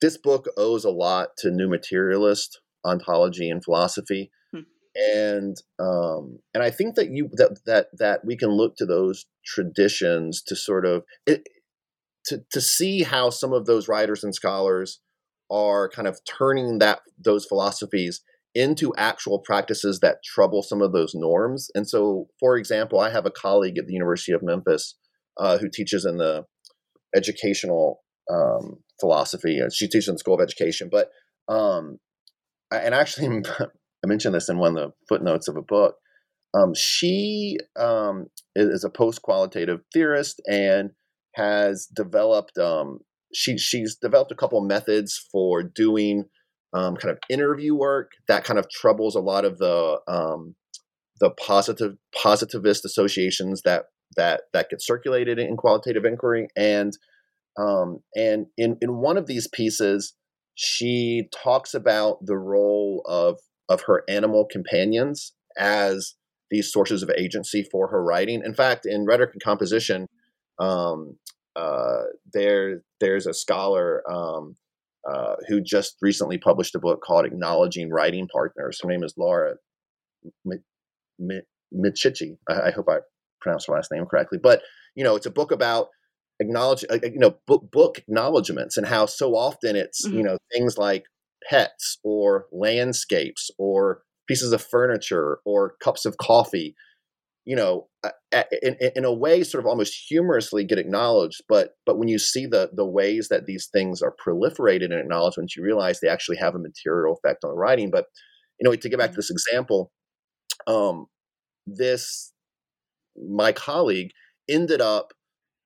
[0.00, 4.30] this book owes a lot to new materialist ontology and philosophy.
[4.54, 4.60] Hmm.
[4.94, 9.26] And um, and I think that you that that that we can look to those
[9.44, 11.42] traditions to sort of it,
[12.26, 15.00] to to see how some of those writers and scholars
[15.50, 18.22] are kind of turning that those philosophies
[18.54, 21.70] into actual practices that trouble some of those norms.
[21.74, 24.96] And so, for example, I have a colleague at the University of Memphis
[25.38, 26.44] uh, who teaches in the
[27.14, 28.00] educational
[28.30, 29.60] um, philosophy.
[29.72, 31.10] She teaches in the School of Education, but
[31.48, 31.98] um,
[32.70, 35.96] and actually, I mentioned this in one of the footnotes of a book.
[36.54, 40.90] Um, she um, is a post-qualitative theorist and
[41.34, 42.58] has developed.
[42.58, 42.98] Um,
[43.34, 46.24] she she's developed a couple methods for doing
[46.74, 50.54] um, kind of interview work that kind of troubles a lot of the um,
[51.20, 53.84] the positive positivist associations that
[54.16, 56.96] that that get circulated in qualitative inquiry and
[57.58, 60.14] um, and in in one of these pieces
[60.54, 66.14] she talks about the role of of her animal companions as
[66.50, 68.42] these sources of agency for her writing.
[68.44, 70.06] In fact, in rhetoric and composition,
[70.58, 71.16] um,
[71.56, 72.02] uh,
[72.32, 74.56] there there's a scholar um,
[75.10, 78.78] uh, who just recently published a book called Acknowledging Writing Partners.
[78.82, 79.54] Her name is Laura
[81.20, 82.36] Micciche.
[82.48, 82.98] I, I hope I
[83.40, 84.38] pronounced her last name correctly.
[84.42, 84.62] But,
[84.94, 85.88] you know, it's a book about
[86.40, 90.18] acknowledge, uh, you know, book, book acknowledgments and how so often it's, mm-hmm.
[90.18, 91.04] you know, things like
[91.48, 96.74] pets or landscapes or pieces of furniture or cups of coffee
[97.44, 97.88] you know,
[98.62, 101.42] in, in a way, sort of almost humorously get acknowledged.
[101.48, 105.56] But but when you see the the ways that these things are proliferated in acknowledgments,
[105.56, 107.90] you realize they actually have a material effect on the writing.
[107.90, 108.06] But
[108.60, 109.18] you know, to get back to mm-hmm.
[109.18, 109.90] this example,
[110.66, 111.06] um,
[111.66, 112.32] this
[113.16, 114.10] my colleague
[114.48, 115.12] ended up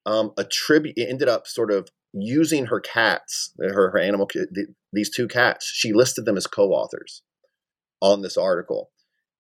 [0.07, 4.29] um, attribute ended up sort of using her cats, her her animal,
[4.93, 5.71] these two cats.
[5.75, 7.23] She listed them as co-authors
[8.01, 8.91] on this article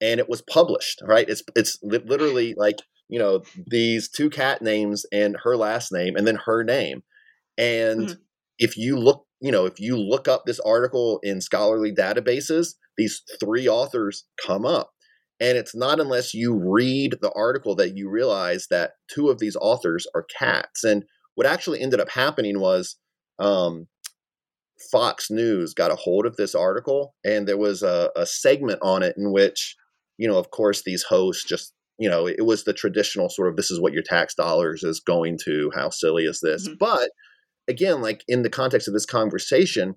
[0.00, 1.28] and it was published right?
[1.28, 2.78] It's it's literally like
[3.08, 7.02] you know these two cat names and her last name and then her name.
[7.58, 8.20] And mm-hmm.
[8.58, 13.22] if you look you know if you look up this article in scholarly databases these
[13.40, 14.92] three authors come up.
[15.38, 19.56] And it's not unless you read the article that you realize that two of these
[19.56, 20.82] authors are cats.
[20.82, 22.96] And what actually ended up happening was
[23.38, 23.86] um,
[24.90, 29.02] Fox News got a hold of this article, and there was a, a segment on
[29.02, 29.76] it in which
[30.18, 33.56] you know, of course, these hosts just, you know, it was the traditional sort of
[33.56, 35.70] this is what your tax dollars is going to.
[35.74, 36.66] How silly is this?
[36.66, 36.76] Mm-hmm.
[36.78, 37.10] But
[37.68, 39.94] again, like in the context of this conversation,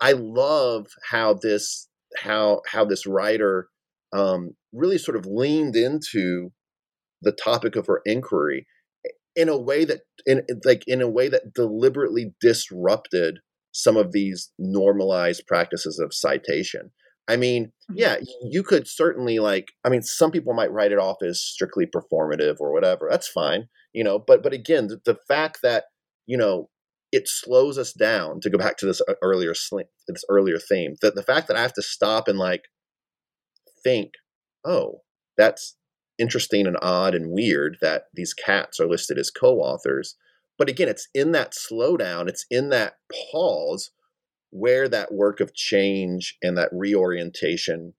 [0.00, 3.68] I love how this how how this writer
[4.12, 6.50] um, really sort of leaned into
[7.22, 8.66] the topic of her inquiry
[9.34, 13.38] in a way that in like in a way that deliberately disrupted
[13.72, 16.90] some of these normalized practices of citation.
[17.28, 17.94] I mean, mm-hmm.
[17.96, 21.86] yeah, you could certainly like I mean some people might write it off as strictly
[21.86, 23.08] performative or whatever.
[23.10, 25.84] That's fine, you know, but but again, the, the fact that,
[26.26, 26.68] you know,
[27.12, 29.54] it slows us down to go back to this uh, earlier
[30.08, 30.96] this earlier theme.
[31.00, 32.64] That the fact that I have to stop and like
[33.82, 34.14] think,
[34.64, 35.02] "Oh,
[35.38, 35.76] that's
[36.18, 40.16] interesting and odd and weird that these cats are listed as co-authors."
[40.58, 42.94] But again, it's in that slowdown, it's in that
[43.32, 43.90] pause
[44.54, 47.92] where that work of change and that reorientation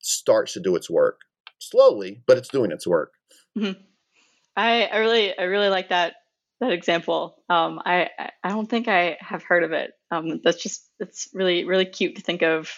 [0.00, 1.20] starts to do its work
[1.58, 3.14] slowly, but it's doing its work.
[3.58, 3.80] Mm-hmm.
[4.54, 6.16] I, I really, I really like that
[6.60, 7.42] that example.
[7.48, 8.10] Um, I,
[8.42, 9.92] I don't think I have heard of it.
[10.10, 12.70] Um, that's just, it's really, really cute to think of,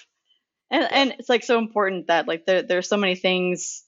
[0.70, 3.82] and and it's like so important that like there there's so many things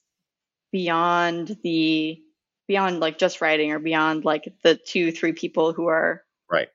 [0.71, 2.21] beyond the
[2.67, 6.69] beyond like just writing or beyond like the two three people who are right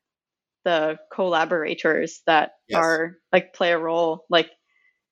[0.65, 2.79] the collaborators that yes.
[2.79, 4.51] are like play a role like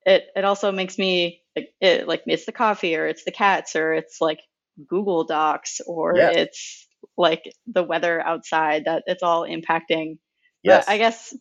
[0.04, 3.76] it it also makes me like it like it's the coffee or it's the cats
[3.76, 4.40] or it's like
[4.88, 6.34] google docs or yes.
[6.36, 10.18] it's like the weather outside that it's all impacting
[10.62, 10.86] yes.
[10.86, 11.34] But i guess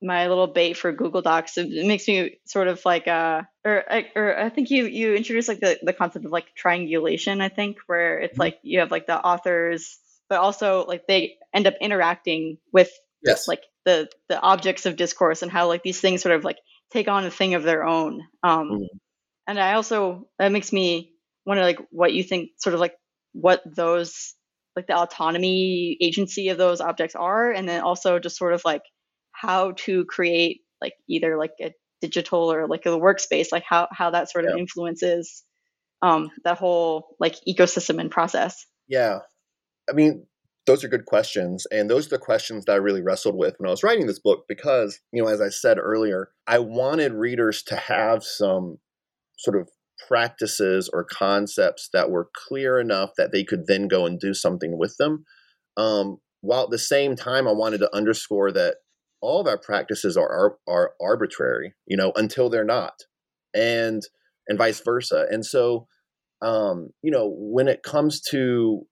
[0.00, 3.84] my little bait for google docs it makes me sort of like uh or
[4.14, 7.78] or i think you you introduced like the, the concept of like triangulation i think
[7.86, 8.42] where it's mm-hmm.
[8.42, 9.98] like you have like the authors
[10.28, 12.90] but also like they end up interacting with
[13.22, 13.48] yes.
[13.48, 16.58] like the the objects of discourse and how like these things sort of like
[16.92, 18.84] take on a thing of their own um mm-hmm.
[19.46, 21.12] and i also that makes me
[21.46, 22.94] wonder like what you think sort of like
[23.32, 24.34] what those
[24.76, 28.82] like the autonomy agency of those objects are and then also just sort of like
[29.32, 34.10] how to create like either like a digital or like a workspace like how how
[34.10, 35.42] that sort of influences
[36.02, 39.18] um that whole like ecosystem and process yeah
[39.88, 40.26] I mean,
[40.66, 41.66] those are good questions.
[41.70, 44.18] And those are the questions that I really wrestled with when I was writing this
[44.18, 48.78] book because, you know, as I said earlier, I wanted readers to have some
[49.38, 49.70] sort of
[50.06, 54.78] practices or concepts that were clear enough that they could then go and do something
[54.78, 55.24] with them.
[55.78, 58.76] Um, while at the same time, I wanted to underscore that
[59.20, 62.94] all of our practices are, are, are arbitrary, you know, until they're not,
[63.54, 64.02] and
[64.46, 65.26] and vice versa.
[65.30, 65.88] And so,
[66.42, 68.86] um, you know, when it comes to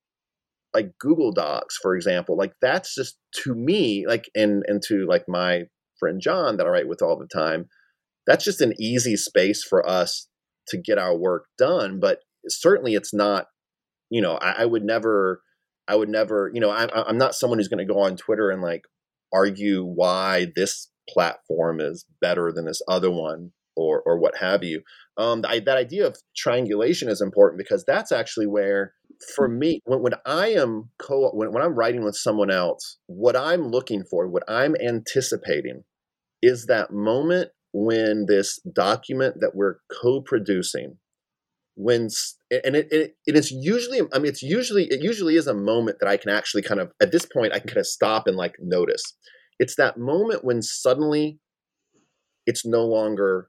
[0.77, 5.24] like Google Docs, for example, like that's just to me, like and and to like
[5.27, 5.62] my
[5.99, 7.64] friend John that I write with all the time,
[8.27, 10.29] that's just an easy space for us
[10.68, 11.99] to get our work done.
[11.99, 13.47] But certainly, it's not.
[14.11, 15.41] You know, I, I would never,
[15.89, 16.51] I would never.
[16.53, 18.83] You know, I, I'm not someone who's going to go on Twitter and like
[19.33, 24.83] argue why this platform is better than this other one or or what have you.
[25.16, 28.93] Um, that, that idea of triangulation is important because that's actually where
[29.35, 33.37] for me, when, when I am co when, when I'm writing with someone else, what
[33.37, 35.85] I'm looking for, what I'm anticipating
[36.43, 40.97] is that moment when this document that we're co-producing
[41.75, 42.09] when
[42.51, 45.99] and it, it, it is usually i mean it's usually it usually is a moment
[46.01, 48.35] that i can actually kind of at this point i can kind of stop and
[48.37, 49.14] like notice.
[49.59, 51.39] It's that moment when suddenly
[52.47, 53.49] it's no longer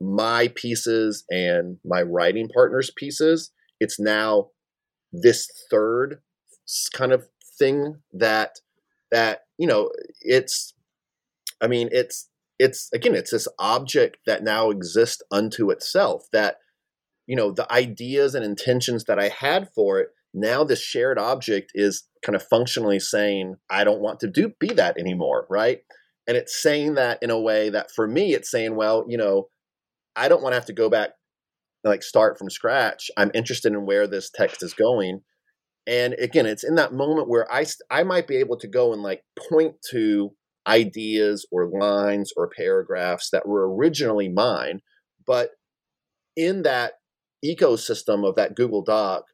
[0.00, 3.52] my pieces and my writing partner's pieces.
[3.80, 4.48] It's now
[5.12, 6.20] this third
[6.94, 7.26] kind of
[7.58, 8.60] thing that
[9.10, 9.90] that you know
[10.20, 10.74] it's
[11.60, 16.56] i mean it's it's again it's this object that now exists unto itself that
[17.26, 21.72] you know the ideas and intentions that i had for it now this shared object
[21.74, 25.80] is kind of functionally saying i don't want to do be that anymore right?
[26.28, 29.48] And it's saying that in a way that for me it's saying well you know
[30.14, 31.10] i don't want to have to go back
[31.84, 33.10] like start from scratch.
[33.16, 35.20] I'm interested in where this text is going.
[35.86, 39.02] And again, it's in that moment where I I might be able to go and
[39.02, 40.32] like point to
[40.66, 44.80] ideas or lines or paragraphs that were originally mine,
[45.26, 45.50] but
[46.36, 46.94] in that
[47.44, 49.24] ecosystem of that Google Doc,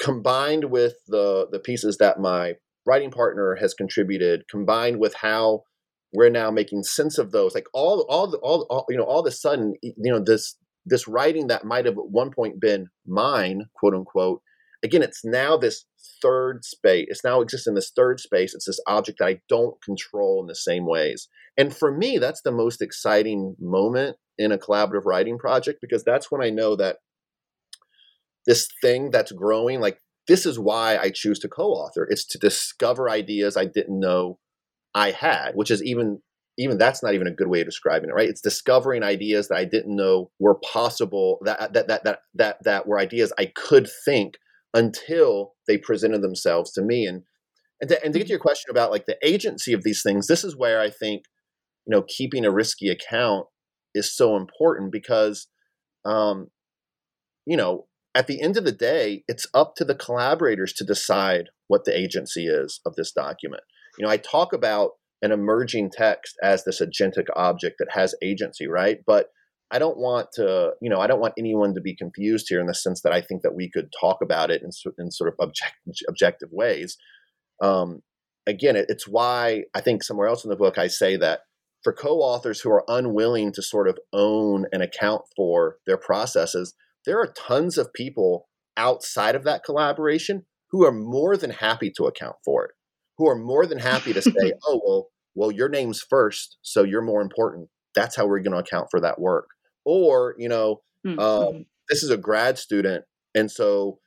[0.00, 2.54] combined with the the pieces that my
[2.86, 5.62] writing partner has contributed, combined with how
[6.12, 9.26] we're now making sense of those, like all all all, all you know, all of
[9.26, 10.56] a sudden, you know, this
[10.88, 14.42] this writing that might have at one point been mine, quote unquote,
[14.82, 15.84] again, it's now this
[16.22, 17.06] third space.
[17.08, 18.54] It's now exists in this third space.
[18.54, 21.28] It's this object that I don't control in the same ways.
[21.56, 26.30] And for me, that's the most exciting moment in a collaborative writing project because that's
[26.30, 26.98] when I know that
[28.46, 32.06] this thing that's growing, like this is why I choose to co-author.
[32.08, 34.38] It's to discover ideas I didn't know
[34.94, 36.22] I had, which is even
[36.58, 38.28] even that's not even a good way of describing it, right?
[38.28, 42.86] It's discovering ideas that I didn't know were possible, that that that that that, that
[42.86, 44.34] were ideas I could think
[44.74, 47.06] until they presented themselves to me.
[47.06, 47.22] And
[47.80, 50.26] and to, and to get to your question about like the agency of these things,
[50.26, 51.22] this is where I think
[51.86, 53.46] you know keeping a risky account
[53.94, 55.46] is so important because
[56.04, 56.48] um,
[57.46, 61.50] you know at the end of the day, it's up to the collaborators to decide
[61.68, 63.62] what the agency is of this document.
[63.96, 64.92] You know, I talk about
[65.22, 68.98] an emerging text as this agentic object that has agency, right?
[69.06, 69.28] But
[69.70, 72.66] I don't want to, you know, I don't want anyone to be confused here in
[72.66, 75.34] the sense that I think that we could talk about it in, in sort of
[75.40, 75.74] object,
[76.08, 76.96] objective ways.
[77.62, 78.02] Um,
[78.46, 81.40] again, it, it's why I think somewhere else in the book I say that
[81.84, 87.20] for co-authors who are unwilling to sort of own and account for their processes, there
[87.20, 92.36] are tons of people outside of that collaboration who are more than happy to account
[92.44, 92.70] for it
[93.18, 97.02] who are more than happy to say, "Oh, well, well, your name's first, so you're
[97.02, 99.48] more important." That's how we're going to account for that work.
[99.84, 101.18] Or, you know, mm-hmm.
[101.18, 103.04] um, this is a grad student,
[103.34, 103.98] and so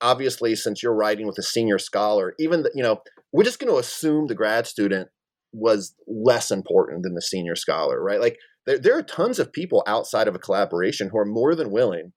[0.00, 3.00] obviously, since you're writing with a senior scholar, even the, you know,
[3.32, 5.08] we're just going to assume the grad student
[5.52, 8.20] was less important than the senior scholar, right?
[8.20, 11.70] Like there, there are tons of people outside of a collaboration who are more than
[11.70, 12.12] willing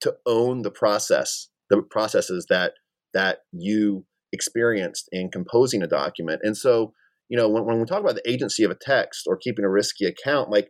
[0.00, 2.74] to own the process, the processes that
[3.14, 6.40] that you experienced in composing a document.
[6.42, 6.92] And so,
[7.28, 9.70] you know, when, when we talk about the agency of a text or keeping a
[9.70, 10.68] risky account, like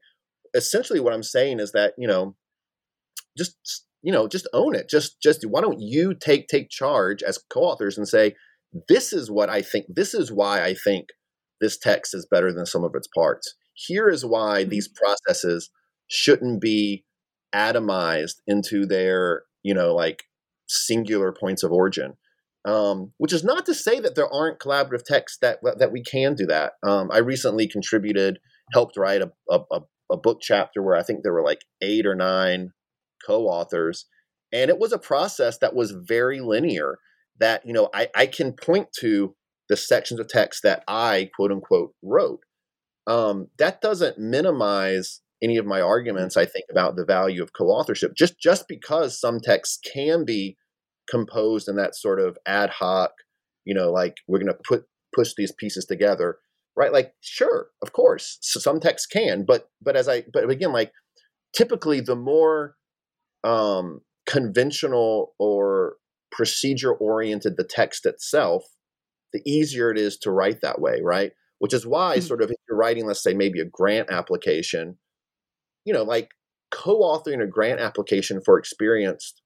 [0.55, 2.37] essentially what I'm saying is that, you know,
[3.37, 3.57] just
[4.03, 4.91] you know, just own it.
[4.91, 8.35] Just just why don't you take take charge as co-authors and say,
[8.89, 11.09] this is what I think, this is why I think
[11.61, 13.55] this text is better than some of its parts.
[13.75, 14.71] Here is why mm-hmm.
[14.71, 15.71] these processes
[16.09, 17.05] shouldn't be
[17.55, 20.25] atomized into their, you know, like
[20.69, 22.15] singular points of origin.
[22.65, 26.35] Um, which is not to say that there aren't collaborative texts that that we can
[26.35, 26.75] do that.
[26.85, 28.39] Um, I recently contributed,
[28.73, 29.81] helped write a, a,
[30.13, 32.71] a, book chapter where I think there were like eight or nine
[33.27, 34.07] co-authors,
[34.53, 36.99] and it was a process that was very linear.
[37.41, 39.35] That you know, I, I can point to
[39.69, 42.45] the sections of text that I quote unquote wrote.
[43.09, 46.37] Um, that doesn't minimize any of my arguments.
[46.37, 48.15] I think about the value of co-authorship.
[48.17, 50.57] Just just because some texts can be
[51.11, 53.11] composed in that sort of ad hoc,
[53.65, 54.85] you know, like we're going to put
[55.15, 56.39] push these pieces together,
[56.77, 56.93] right?
[56.93, 60.93] Like, sure, of course, so some texts can, but but as I but again, like
[61.55, 62.77] typically the more
[63.45, 65.97] um, conventional or
[66.31, 68.65] procedure oriented the text itself,
[69.33, 71.33] the easier it is to write that way, right?
[71.59, 72.27] Which is why, mm-hmm.
[72.27, 74.99] sort of, if you're writing, let's say, maybe a grant application,
[75.85, 76.31] you know, like
[76.71, 79.42] co-authoring a grant application for experienced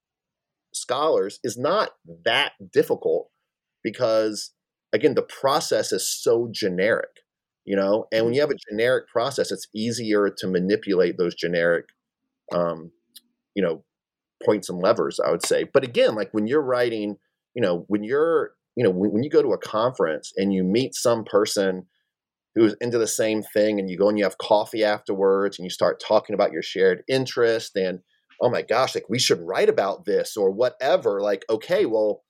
[0.76, 1.90] scholars is not
[2.24, 3.28] that difficult
[3.82, 4.52] because
[4.92, 7.08] again the process is so generic
[7.66, 8.06] you know?
[8.12, 11.86] And when you have a generic process it's easier to manipulate those generic
[12.52, 12.92] um,
[13.54, 13.84] you know
[14.44, 15.64] points and levers i would say.
[15.64, 17.16] But again like when you're writing
[17.54, 20.62] you know when you're you know when, when you go to a conference and you
[20.62, 21.86] meet some person
[22.54, 25.70] who's into the same thing and you go and you have coffee afterwards and you
[25.70, 28.00] start talking about your shared interest and
[28.40, 31.20] oh my gosh, like we should write about this or whatever.
[31.20, 32.22] Like, okay, well,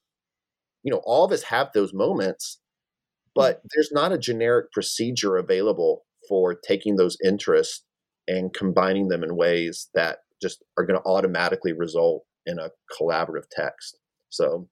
[0.83, 3.33] you know, all of us have those moments, mm.
[3.35, 7.85] but there's not a generic procedure available for taking those interests
[8.29, 13.47] and combining them in ways that just are going to automatically result in a collaborative
[13.51, 13.99] text.
[14.31, 14.69] So,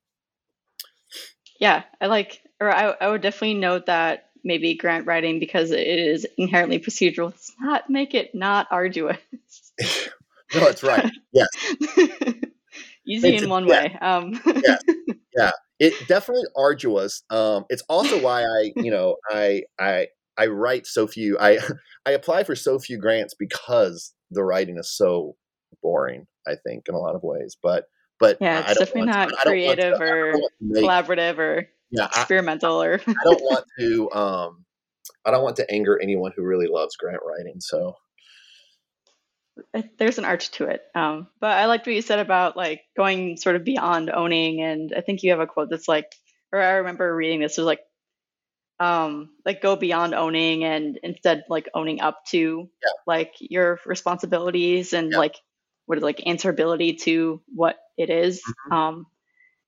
[1.60, 5.86] yeah, I like, or I, I would definitely note that maybe grant writing because it
[5.86, 9.18] is inherently procedural does not make it not arduous.
[10.54, 11.10] no, that's right.
[11.32, 11.48] Yes.
[13.06, 13.82] Easy it's, in one yeah.
[13.82, 13.98] way.
[14.00, 14.40] Um.
[14.64, 14.78] yeah.
[15.36, 15.50] Yeah.
[15.80, 17.24] It definitely arduous.
[17.28, 21.36] Um, it's also why I, you know, I I I write so few.
[21.38, 21.58] I
[22.06, 25.36] I apply for so few grants because the writing is so
[25.82, 26.26] boring.
[26.46, 27.86] I think in a lot of ways, but
[28.20, 32.86] but yeah, it's definitely not to, creative to, or make, collaborative or yeah, experimental I,
[32.86, 33.00] or.
[33.08, 34.10] I don't want to.
[34.12, 34.64] Um,
[35.24, 37.60] I don't want to anger anyone who really loves grant writing.
[37.60, 37.96] So
[39.98, 40.82] there's an arch to it.
[40.94, 44.60] Um, but I liked what you said about like going sort of beyond owning.
[44.60, 46.12] And I think you have a quote that's like,
[46.52, 47.80] or I remember reading this was like,
[48.80, 52.90] um, like go beyond owning and instead like owning up to yeah.
[53.06, 55.18] like your responsibilities and yeah.
[55.18, 55.36] like
[55.86, 58.40] what is like answerability to what it is.
[58.40, 58.72] Mm-hmm.
[58.72, 59.06] Um,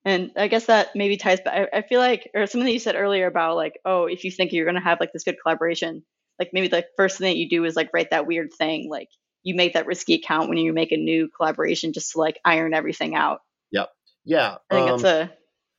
[0.04, 2.78] and I guess that maybe ties, but I, I feel like, or something that you
[2.78, 5.36] said earlier about like, oh, if you think you're going to have like this good
[5.40, 6.04] collaboration,
[6.38, 9.08] like maybe the first thing that you do is like write that weird thing, like
[9.46, 12.74] you make that risky account when you make a new collaboration just to like iron
[12.74, 13.42] everything out.
[13.70, 13.90] Yep.
[14.24, 14.56] Yeah.
[14.68, 15.32] I think um, it's a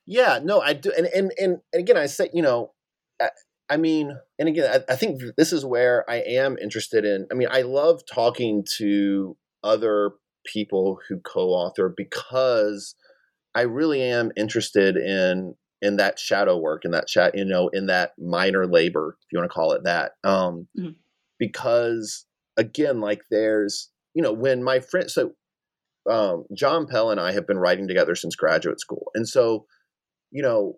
[0.06, 2.72] Yeah, no, I do, and and and and again, I say, you know,
[3.22, 3.30] I,
[3.70, 7.28] I mean, and again, I, I, think this is where I am interested in.
[7.30, 10.12] I mean, I love talking to other
[10.46, 12.96] people who co-author because
[13.54, 17.88] I really am interested in in that shadow work, in that chat, you know, in
[17.88, 20.92] that minor labor, if you want to call it that, um, mm-hmm.
[21.38, 22.27] because
[22.58, 25.34] again, like there's, you know, when my friend, so
[26.10, 29.66] um, John Pell and I have been writing together since graduate school, and so
[30.32, 30.78] you know,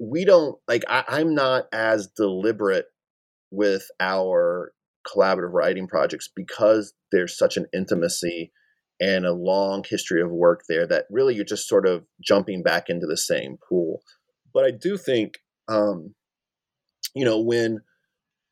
[0.00, 2.86] we don't like I, I'm not as deliberate
[3.50, 4.72] with our
[5.06, 8.52] collaborative writing projects because there's such an intimacy
[9.00, 12.88] and a long history of work there that really you're just sort of jumping back
[12.88, 14.02] into the same pool.
[14.52, 15.38] But I do think,
[15.68, 16.14] um,
[17.14, 17.80] you know, when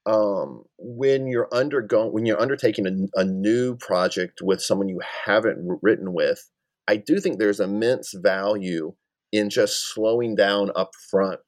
[0.06, 5.80] um, when you're undergoing when you're undertaking a, a new project with someone you haven't
[5.82, 6.48] written with,
[6.88, 8.94] I do think there's immense value
[9.32, 11.40] in just slowing down up front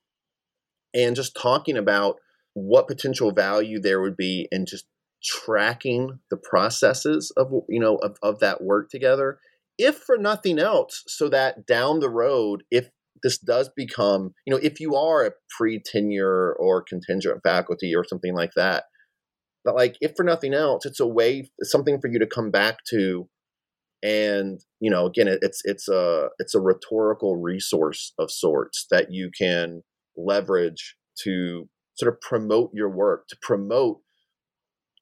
[0.92, 2.16] and just talking about
[2.54, 4.86] what potential value there would be in just
[5.22, 9.38] tracking the processes of you know of, of that work together
[9.76, 12.88] if for nothing else so that down the road if
[13.22, 18.34] this does become you know if you are a pre-tenure or contingent faculty or something
[18.34, 18.84] like that
[19.64, 22.78] but like if for nothing else it's a way something for you to come back
[22.88, 23.28] to
[24.02, 29.30] and you know again it's it's a it's a rhetorical resource of sorts that you
[29.36, 29.82] can
[30.16, 33.98] leverage to sort of promote your work to promote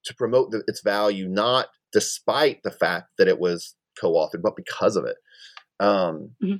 [0.04, 4.96] to promote the, its value not despite the fact that it was co-authored but because
[4.96, 5.16] of it
[5.78, 6.54] um mm-hmm.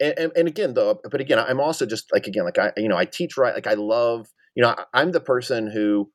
[0.00, 2.88] And, and, and again though but again i'm also just like again like i you
[2.88, 6.10] know i teach right like i love you know I, i'm the person who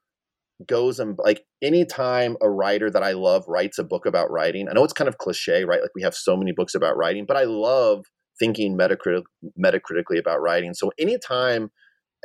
[0.68, 4.74] goes and like anytime a writer that I love writes a book about writing, I
[4.74, 5.82] know it's kind of cliche, right?
[5.82, 8.06] Like we have so many books about writing, but I love
[8.40, 9.24] thinking metacritic,
[9.64, 10.74] metacritically about writing.
[10.74, 11.72] So anytime,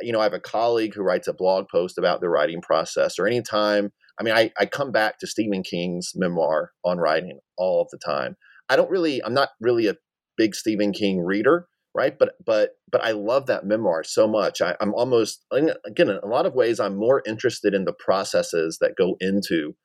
[0.01, 3.19] you know, I have a colleague who writes a blog post about the writing process,
[3.19, 7.81] or anytime, I mean, I, I come back to Stephen King's memoir on writing all
[7.81, 8.35] of the time.
[8.69, 9.95] I don't really, I'm not really a
[10.37, 12.17] big Stephen King reader, right?
[12.17, 14.61] But but but I love that memoir so much.
[14.61, 18.77] I, am almost again in a lot of ways I'm more interested in the processes
[18.79, 19.75] that go into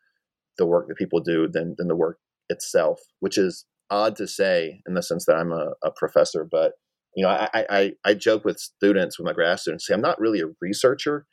[0.59, 4.83] the work that people do than than the work itself, which is odd to say
[4.87, 6.73] in the sense that I'm a, a professor, but
[7.17, 10.21] you know I, I I joke with students with my grad students say I'm not
[10.21, 11.27] really a researcher.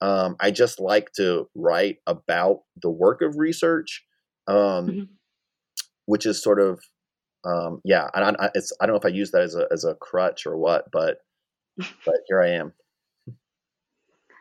[0.00, 4.04] Um, I just like to write about the work of research,
[4.48, 5.02] um, mm-hmm.
[6.06, 6.80] which is sort of
[7.44, 9.84] um, yeah, and I, it's I don't know if I use that as a as
[9.84, 11.18] a crutch or what, but
[11.76, 12.72] but here I am.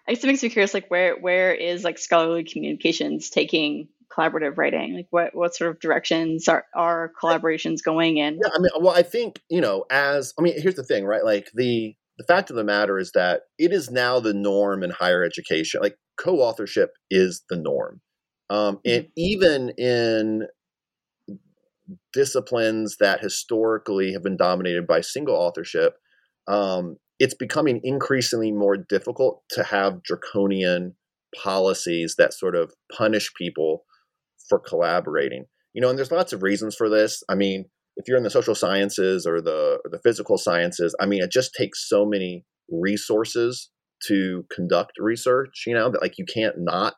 [0.08, 4.58] I guess it makes me curious, like where where is like scholarly communications taking collaborative
[4.58, 4.96] writing?
[4.96, 8.40] Like what what sort of directions are are collaborations going in?
[8.42, 11.24] Yeah, I mean, well, I think you know, as I mean, here's the thing, right?
[11.24, 14.92] Like the the fact of the matter is that it is now the norm in
[14.92, 15.82] higher education.
[15.82, 18.02] Like co-authorship is the norm,
[18.50, 19.12] um, and mm-hmm.
[19.18, 20.48] even in
[22.14, 25.96] disciplines that historically have been dominated by single authorship,
[26.48, 30.96] um, it's becoming increasingly more difficult to have draconian
[31.42, 33.86] policies that sort of punish people
[34.50, 35.46] for collaborating.
[35.74, 37.24] You know, and there's lots of reasons for this.
[37.30, 41.06] I mean, if you're in the social sciences or the or the physical sciences, I
[41.06, 43.70] mean, it just takes so many resources
[44.08, 45.64] to conduct research.
[45.66, 46.96] You know, that like you can't not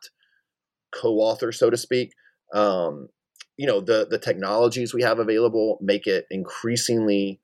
[0.94, 2.10] co-author, so to speak.
[2.54, 3.08] Um,
[3.56, 7.40] you know the the technologies we have available make it increasingly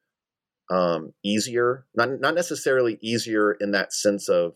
[0.71, 4.55] um, easier not not necessarily easier in that sense of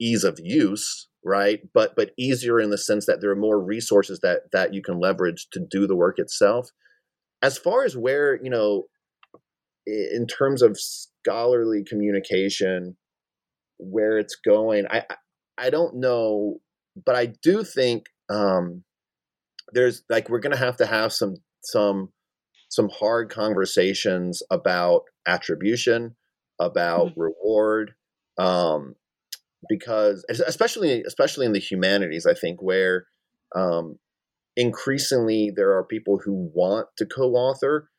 [0.00, 1.60] ease of use right?
[1.72, 4.98] But but easier in the sense that there are more resources that that you can
[4.98, 6.70] leverage to do the work itself.
[7.42, 8.86] As far as where you know
[9.86, 12.96] in terms of scholarly communication
[13.78, 15.02] where it's going i
[15.58, 16.60] i don't know
[17.04, 18.84] but i do think um
[19.72, 22.10] there's like we're going to have to have some some
[22.68, 26.16] some hard conversations about attribution,
[26.58, 27.20] about mm-hmm.
[27.20, 27.92] reward,
[28.38, 28.94] um,
[29.68, 33.06] because especially especially in the humanities, I think where
[33.54, 33.98] um,
[34.56, 37.90] increasingly there are people who want to co-author,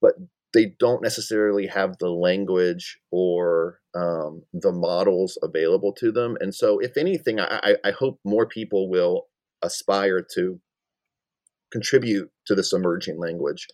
[0.00, 0.14] but
[0.54, 6.36] they don't necessarily have the language or um, the models available to them.
[6.40, 9.26] And so, if anything, I, I hope more people will
[9.62, 10.60] aspire to
[11.72, 13.66] contribute to this emerging language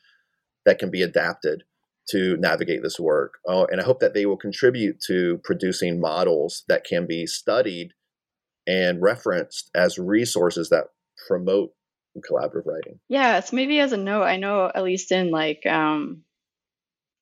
[0.64, 1.64] that can be adapted
[2.10, 3.38] to navigate this work.
[3.46, 7.92] Uh, and I hope that they will contribute to producing models that can be studied
[8.66, 10.84] and referenced as resources that
[11.26, 11.72] promote
[12.18, 12.98] collaborative writing.
[13.08, 16.22] Yeah, so maybe as a note, I know at least in like um,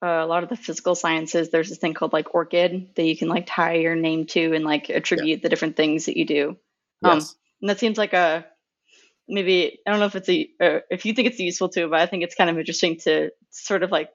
[0.03, 3.17] uh, a lot of the physical sciences, there's this thing called like ORCID that you
[3.17, 5.43] can like tie your name to and like attribute yeah.
[5.43, 6.57] the different things that you do.
[7.03, 7.35] Um, yes.
[7.61, 8.47] And that seems like a
[9.29, 10.49] maybe I don't know if it's a
[10.91, 13.83] if you think it's useful too, but I think it's kind of interesting to sort
[13.83, 14.11] of like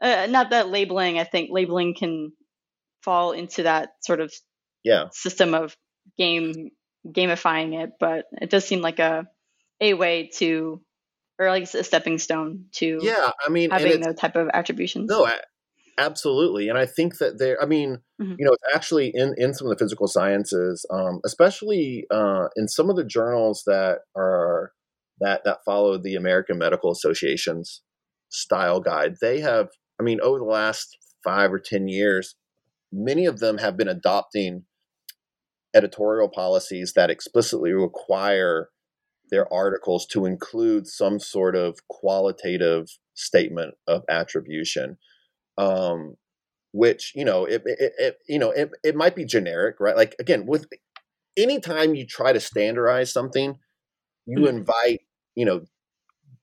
[0.00, 1.18] uh, not that labeling.
[1.18, 2.32] I think labeling can
[3.02, 4.32] fall into that sort of
[4.84, 5.76] yeah system of
[6.16, 6.70] game
[7.06, 9.26] gamifying it, but it does seem like a
[9.80, 10.80] a way to
[11.40, 15.28] or like a stepping stone to yeah i mean having those type of attributions no
[16.00, 18.34] absolutely and i think that there i mean mm-hmm.
[18.38, 22.66] you know it's actually in in some of the physical sciences um, especially uh, in
[22.68, 24.72] some of the journals that are
[25.20, 27.82] that that follow the american medical association's
[28.30, 29.68] style guide they have
[30.00, 32.34] i mean over the last five or ten years
[32.90, 34.64] many of them have been adopting
[35.74, 38.70] editorial policies that explicitly require
[39.30, 44.96] their articles to include some sort of qualitative statement of attribution
[45.60, 46.16] um,
[46.72, 50.14] which you know it, it, it, you know it, it might be generic right like
[50.18, 50.66] again with
[51.36, 53.56] anytime you try to standardize something
[54.26, 54.58] you mm-hmm.
[54.58, 55.00] invite
[55.34, 55.62] you know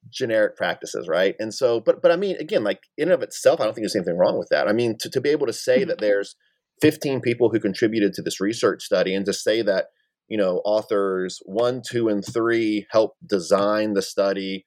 [0.09, 3.59] generic practices right and so but but i mean again like in and of itself
[3.59, 5.53] i don't think there's anything wrong with that i mean to, to be able to
[5.53, 5.89] say mm-hmm.
[5.89, 6.35] that there's
[6.81, 9.87] 15 people who contributed to this research study and to say that
[10.27, 14.65] you know authors one two and three helped design the study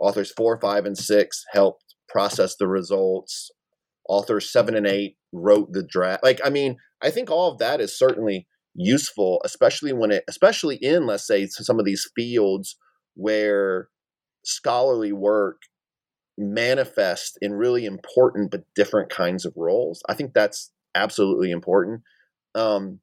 [0.00, 3.50] authors four five and six helped process the results
[4.08, 7.80] authors seven and eight wrote the draft like i mean i think all of that
[7.80, 12.76] is certainly useful especially when it especially in let's say some of these fields
[13.14, 13.88] where
[14.44, 15.62] scholarly work
[16.38, 20.02] manifest in really important but different kinds of roles.
[20.08, 22.02] I think that's absolutely important.
[22.54, 23.00] Um,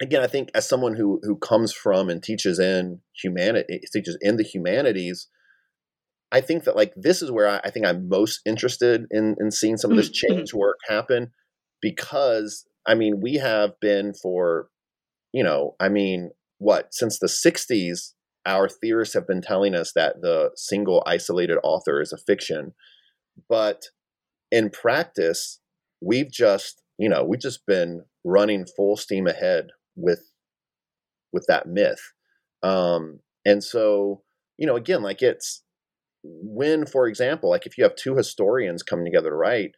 [0.00, 4.36] again, I think as someone who who comes from and teaches in humanity, teaches in
[4.36, 5.28] the humanities,
[6.34, 9.52] I think that like this is where I, I think I'm most interested in in
[9.52, 10.34] seeing some of this mm-hmm.
[10.34, 11.30] change work happen,
[11.80, 14.68] because I mean we have been for,
[15.32, 18.14] you know, I mean what since the '60s,
[18.44, 22.72] our theorists have been telling us that the single isolated author is a fiction,
[23.48, 23.82] but
[24.50, 25.60] in practice,
[26.00, 30.32] we've just you know we've just been running full steam ahead with
[31.32, 32.12] with that myth
[32.62, 34.22] um and so
[34.56, 35.63] you know again like it's
[36.24, 39.72] when for example like if you have two historians coming together to write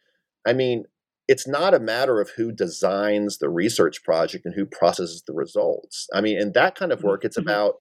[0.47, 0.84] i mean
[1.28, 6.07] it's not a matter of who designs the research project and who processes the results
[6.14, 7.49] i mean in that kind of work it's mm-hmm.
[7.49, 7.74] about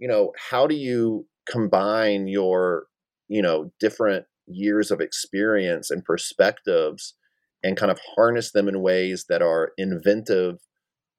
[0.00, 2.86] you know how do you combine your
[3.28, 7.14] you know different years of experience and perspectives
[7.62, 10.58] and kind of harness them in ways that are inventive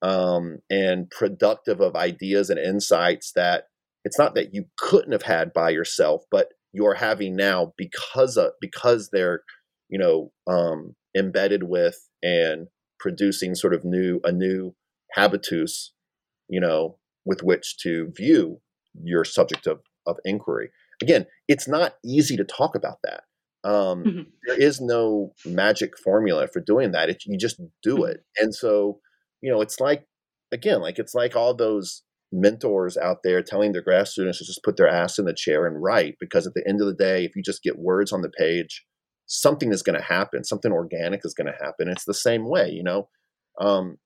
[0.01, 3.65] um, and productive of ideas and insights that
[4.03, 8.51] it's not that you couldn't have had by yourself, but you're having now because of
[8.59, 9.41] because they're
[9.89, 12.67] you know um, embedded with and
[12.99, 14.75] producing sort of new a new
[15.13, 15.93] habitus,
[16.49, 18.59] you know, with which to view
[19.03, 20.69] your subject of of inquiry.
[21.01, 23.23] Again, it's not easy to talk about that.
[23.63, 24.21] Um, mm-hmm.
[24.45, 27.09] there is no magic formula for doing that.
[27.09, 28.11] It, you just do mm-hmm.
[28.11, 28.99] it, and so
[29.41, 30.05] you know, it's like
[30.51, 32.03] again, like it's like all those
[32.35, 35.65] mentors out there telling their grad students to just put their ass in the chair
[35.65, 38.21] and write because at the end of the day, if you just get words on
[38.21, 38.85] the page,
[39.25, 40.43] something is going to happen.
[40.43, 41.87] Something organic is going to happen.
[41.87, 43.09] It's the same way, you know.
[43.59, 43.97] Um,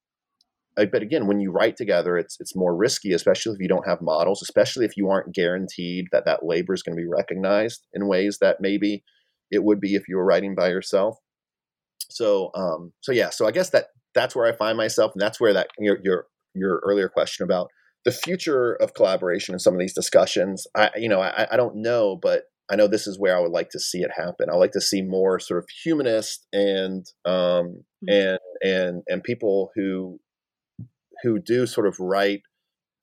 [0.75, 4.01] but again, when you write together, it's it's more risky, especially if you don't have
[4.01, 8.07] models, especially if you aren't guaranteed that that labor is going to be recognized in
[8.07, 9.03] ways that maybe
[9.51, 11.17] it would be if you were writing by yourself.
[12.09, 15.39] So, um, so yeah, so I guess that that's where I find myself, and that's
[15.39, 17.69] where that your your your earlier question about
[18.06, 20.68] the future of collaboration in some of these discussions.
[20.76, 23.52] I you know I, I don't know, but I know this is where I would
[23.52, 24.50] like to see it happen.
[24.52, 28.10] I like to see more sort of humanist and um, mm-hmm.
[28.10, 30.20] and and and people who
[31.24, 32.41] who do sort of write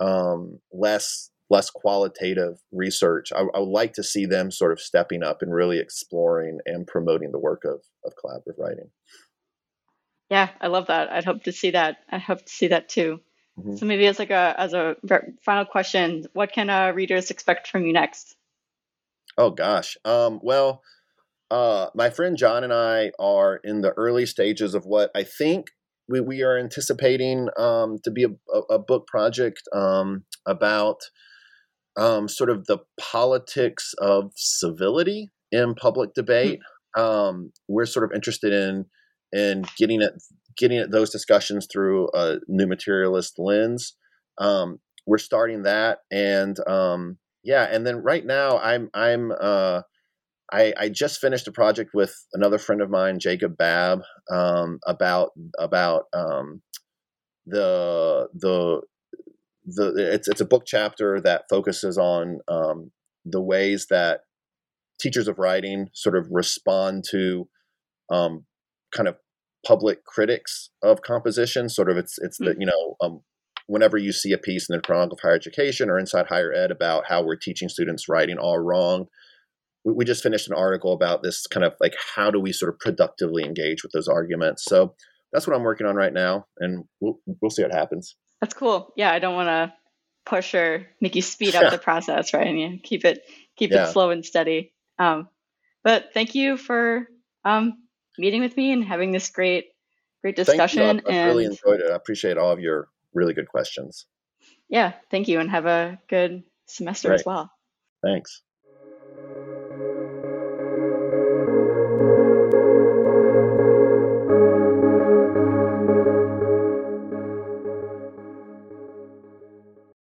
[0.00, 3.32] um, less less qualitative research.
[3.34, 6.86] I, I, would like to see them sort of stepping up and really exploring and
[6.86, 8.90] promoting the work of of collaborative writing.
[10.30, 11.10] Yeah, I love that.
[11.10, 11.98] I'd hope to see that.
[12.10, 13.20] I hope to see that too.
[13.58, 13.76] Mm-hmm.
[13.76, 14.96] So maybe as like a as a
[15.42, 18.36] final question, what can uh, readers expect from you next?
[19.38, 19.96] Oh gosh.
[20.04, 20.82] Um, well,
[21.50, 25.70] uh, my friend John and I are in the early stages of what I think
[26.08, 31.00] we, we are anticipating um, to be a, a, book project um, about
[31.96, 36.60] um, sort of the politics of civility in public debate.
[36.96, 37.46] Mm-hmm.
[37.68, 38.86] we're sort of interested in
[39.32, 40.12] in getting at
[40.56, 43.94] getting at those discussions through a new materialist lens.
[44.38, 49.82] Um, we're starting that, and um, yeah, and then right now I'm I'm uh,
[50.52, 54.00] I, I, just finished a project with another friend of mine, Jacob Babb,
[54.30, 56.62] um, about about um,
[57.46, 58.82] the the
[59.64, 62.90] the it's it's a book chapter that focuses on um,
[63.24, 64.20] the ways that
[65.00, 67.48] teachers of writing sort of respond to
[68.10, 68.44] um,
[68.94, 69.16] kind of
[69.66, 71.68] public critics of composition.
[71.68, 72.48] Sort of it's it's mm-hmm.
[72.48, 72.60] the hmm.
[72.60, 73.20] you know um,
[73.66, 76.70] whenever you see a piece in the Chronicle of Higher Education or Inside Higher Ed
[76.70, 79.06] about how we're teaching students writing all wrong
[79.94, 82.78] we, just finished an article about this kind of like how do we sort of
[82.80, 84.64] productively engage with those arguments.
[84.64, 84.94] So
[85.32, 88.16] that's what I'm working on right now, and we'll we'll see what happens.
[88.40, 88.92] That's cool.
[88.96, 89.72] Yeah, I don't want to
[90.24, 92.46] push or make you speed up the process, right?
[92.46, 93.22] And you keep it
[93.56, 93.88] keep yeah.
[93.88, 94.72] it slow and steady.
[94.98, 95.28] Um,
[95.84, 97.06] but thank you for
[97.44, 97.78] um,
[98.18, 99.66] meeting with me and having this great
[100.22, 101.02] great discussion.
[101.06, 101.90] I, and really enjoyed it.
[101.90, 104.06] I appreciate all of your really good questions.
[104.68, 107.20] Yeah, thank you, and have a good semester right.
[107.20, 107.50] as well.
[108.02, 108.42] Thanks.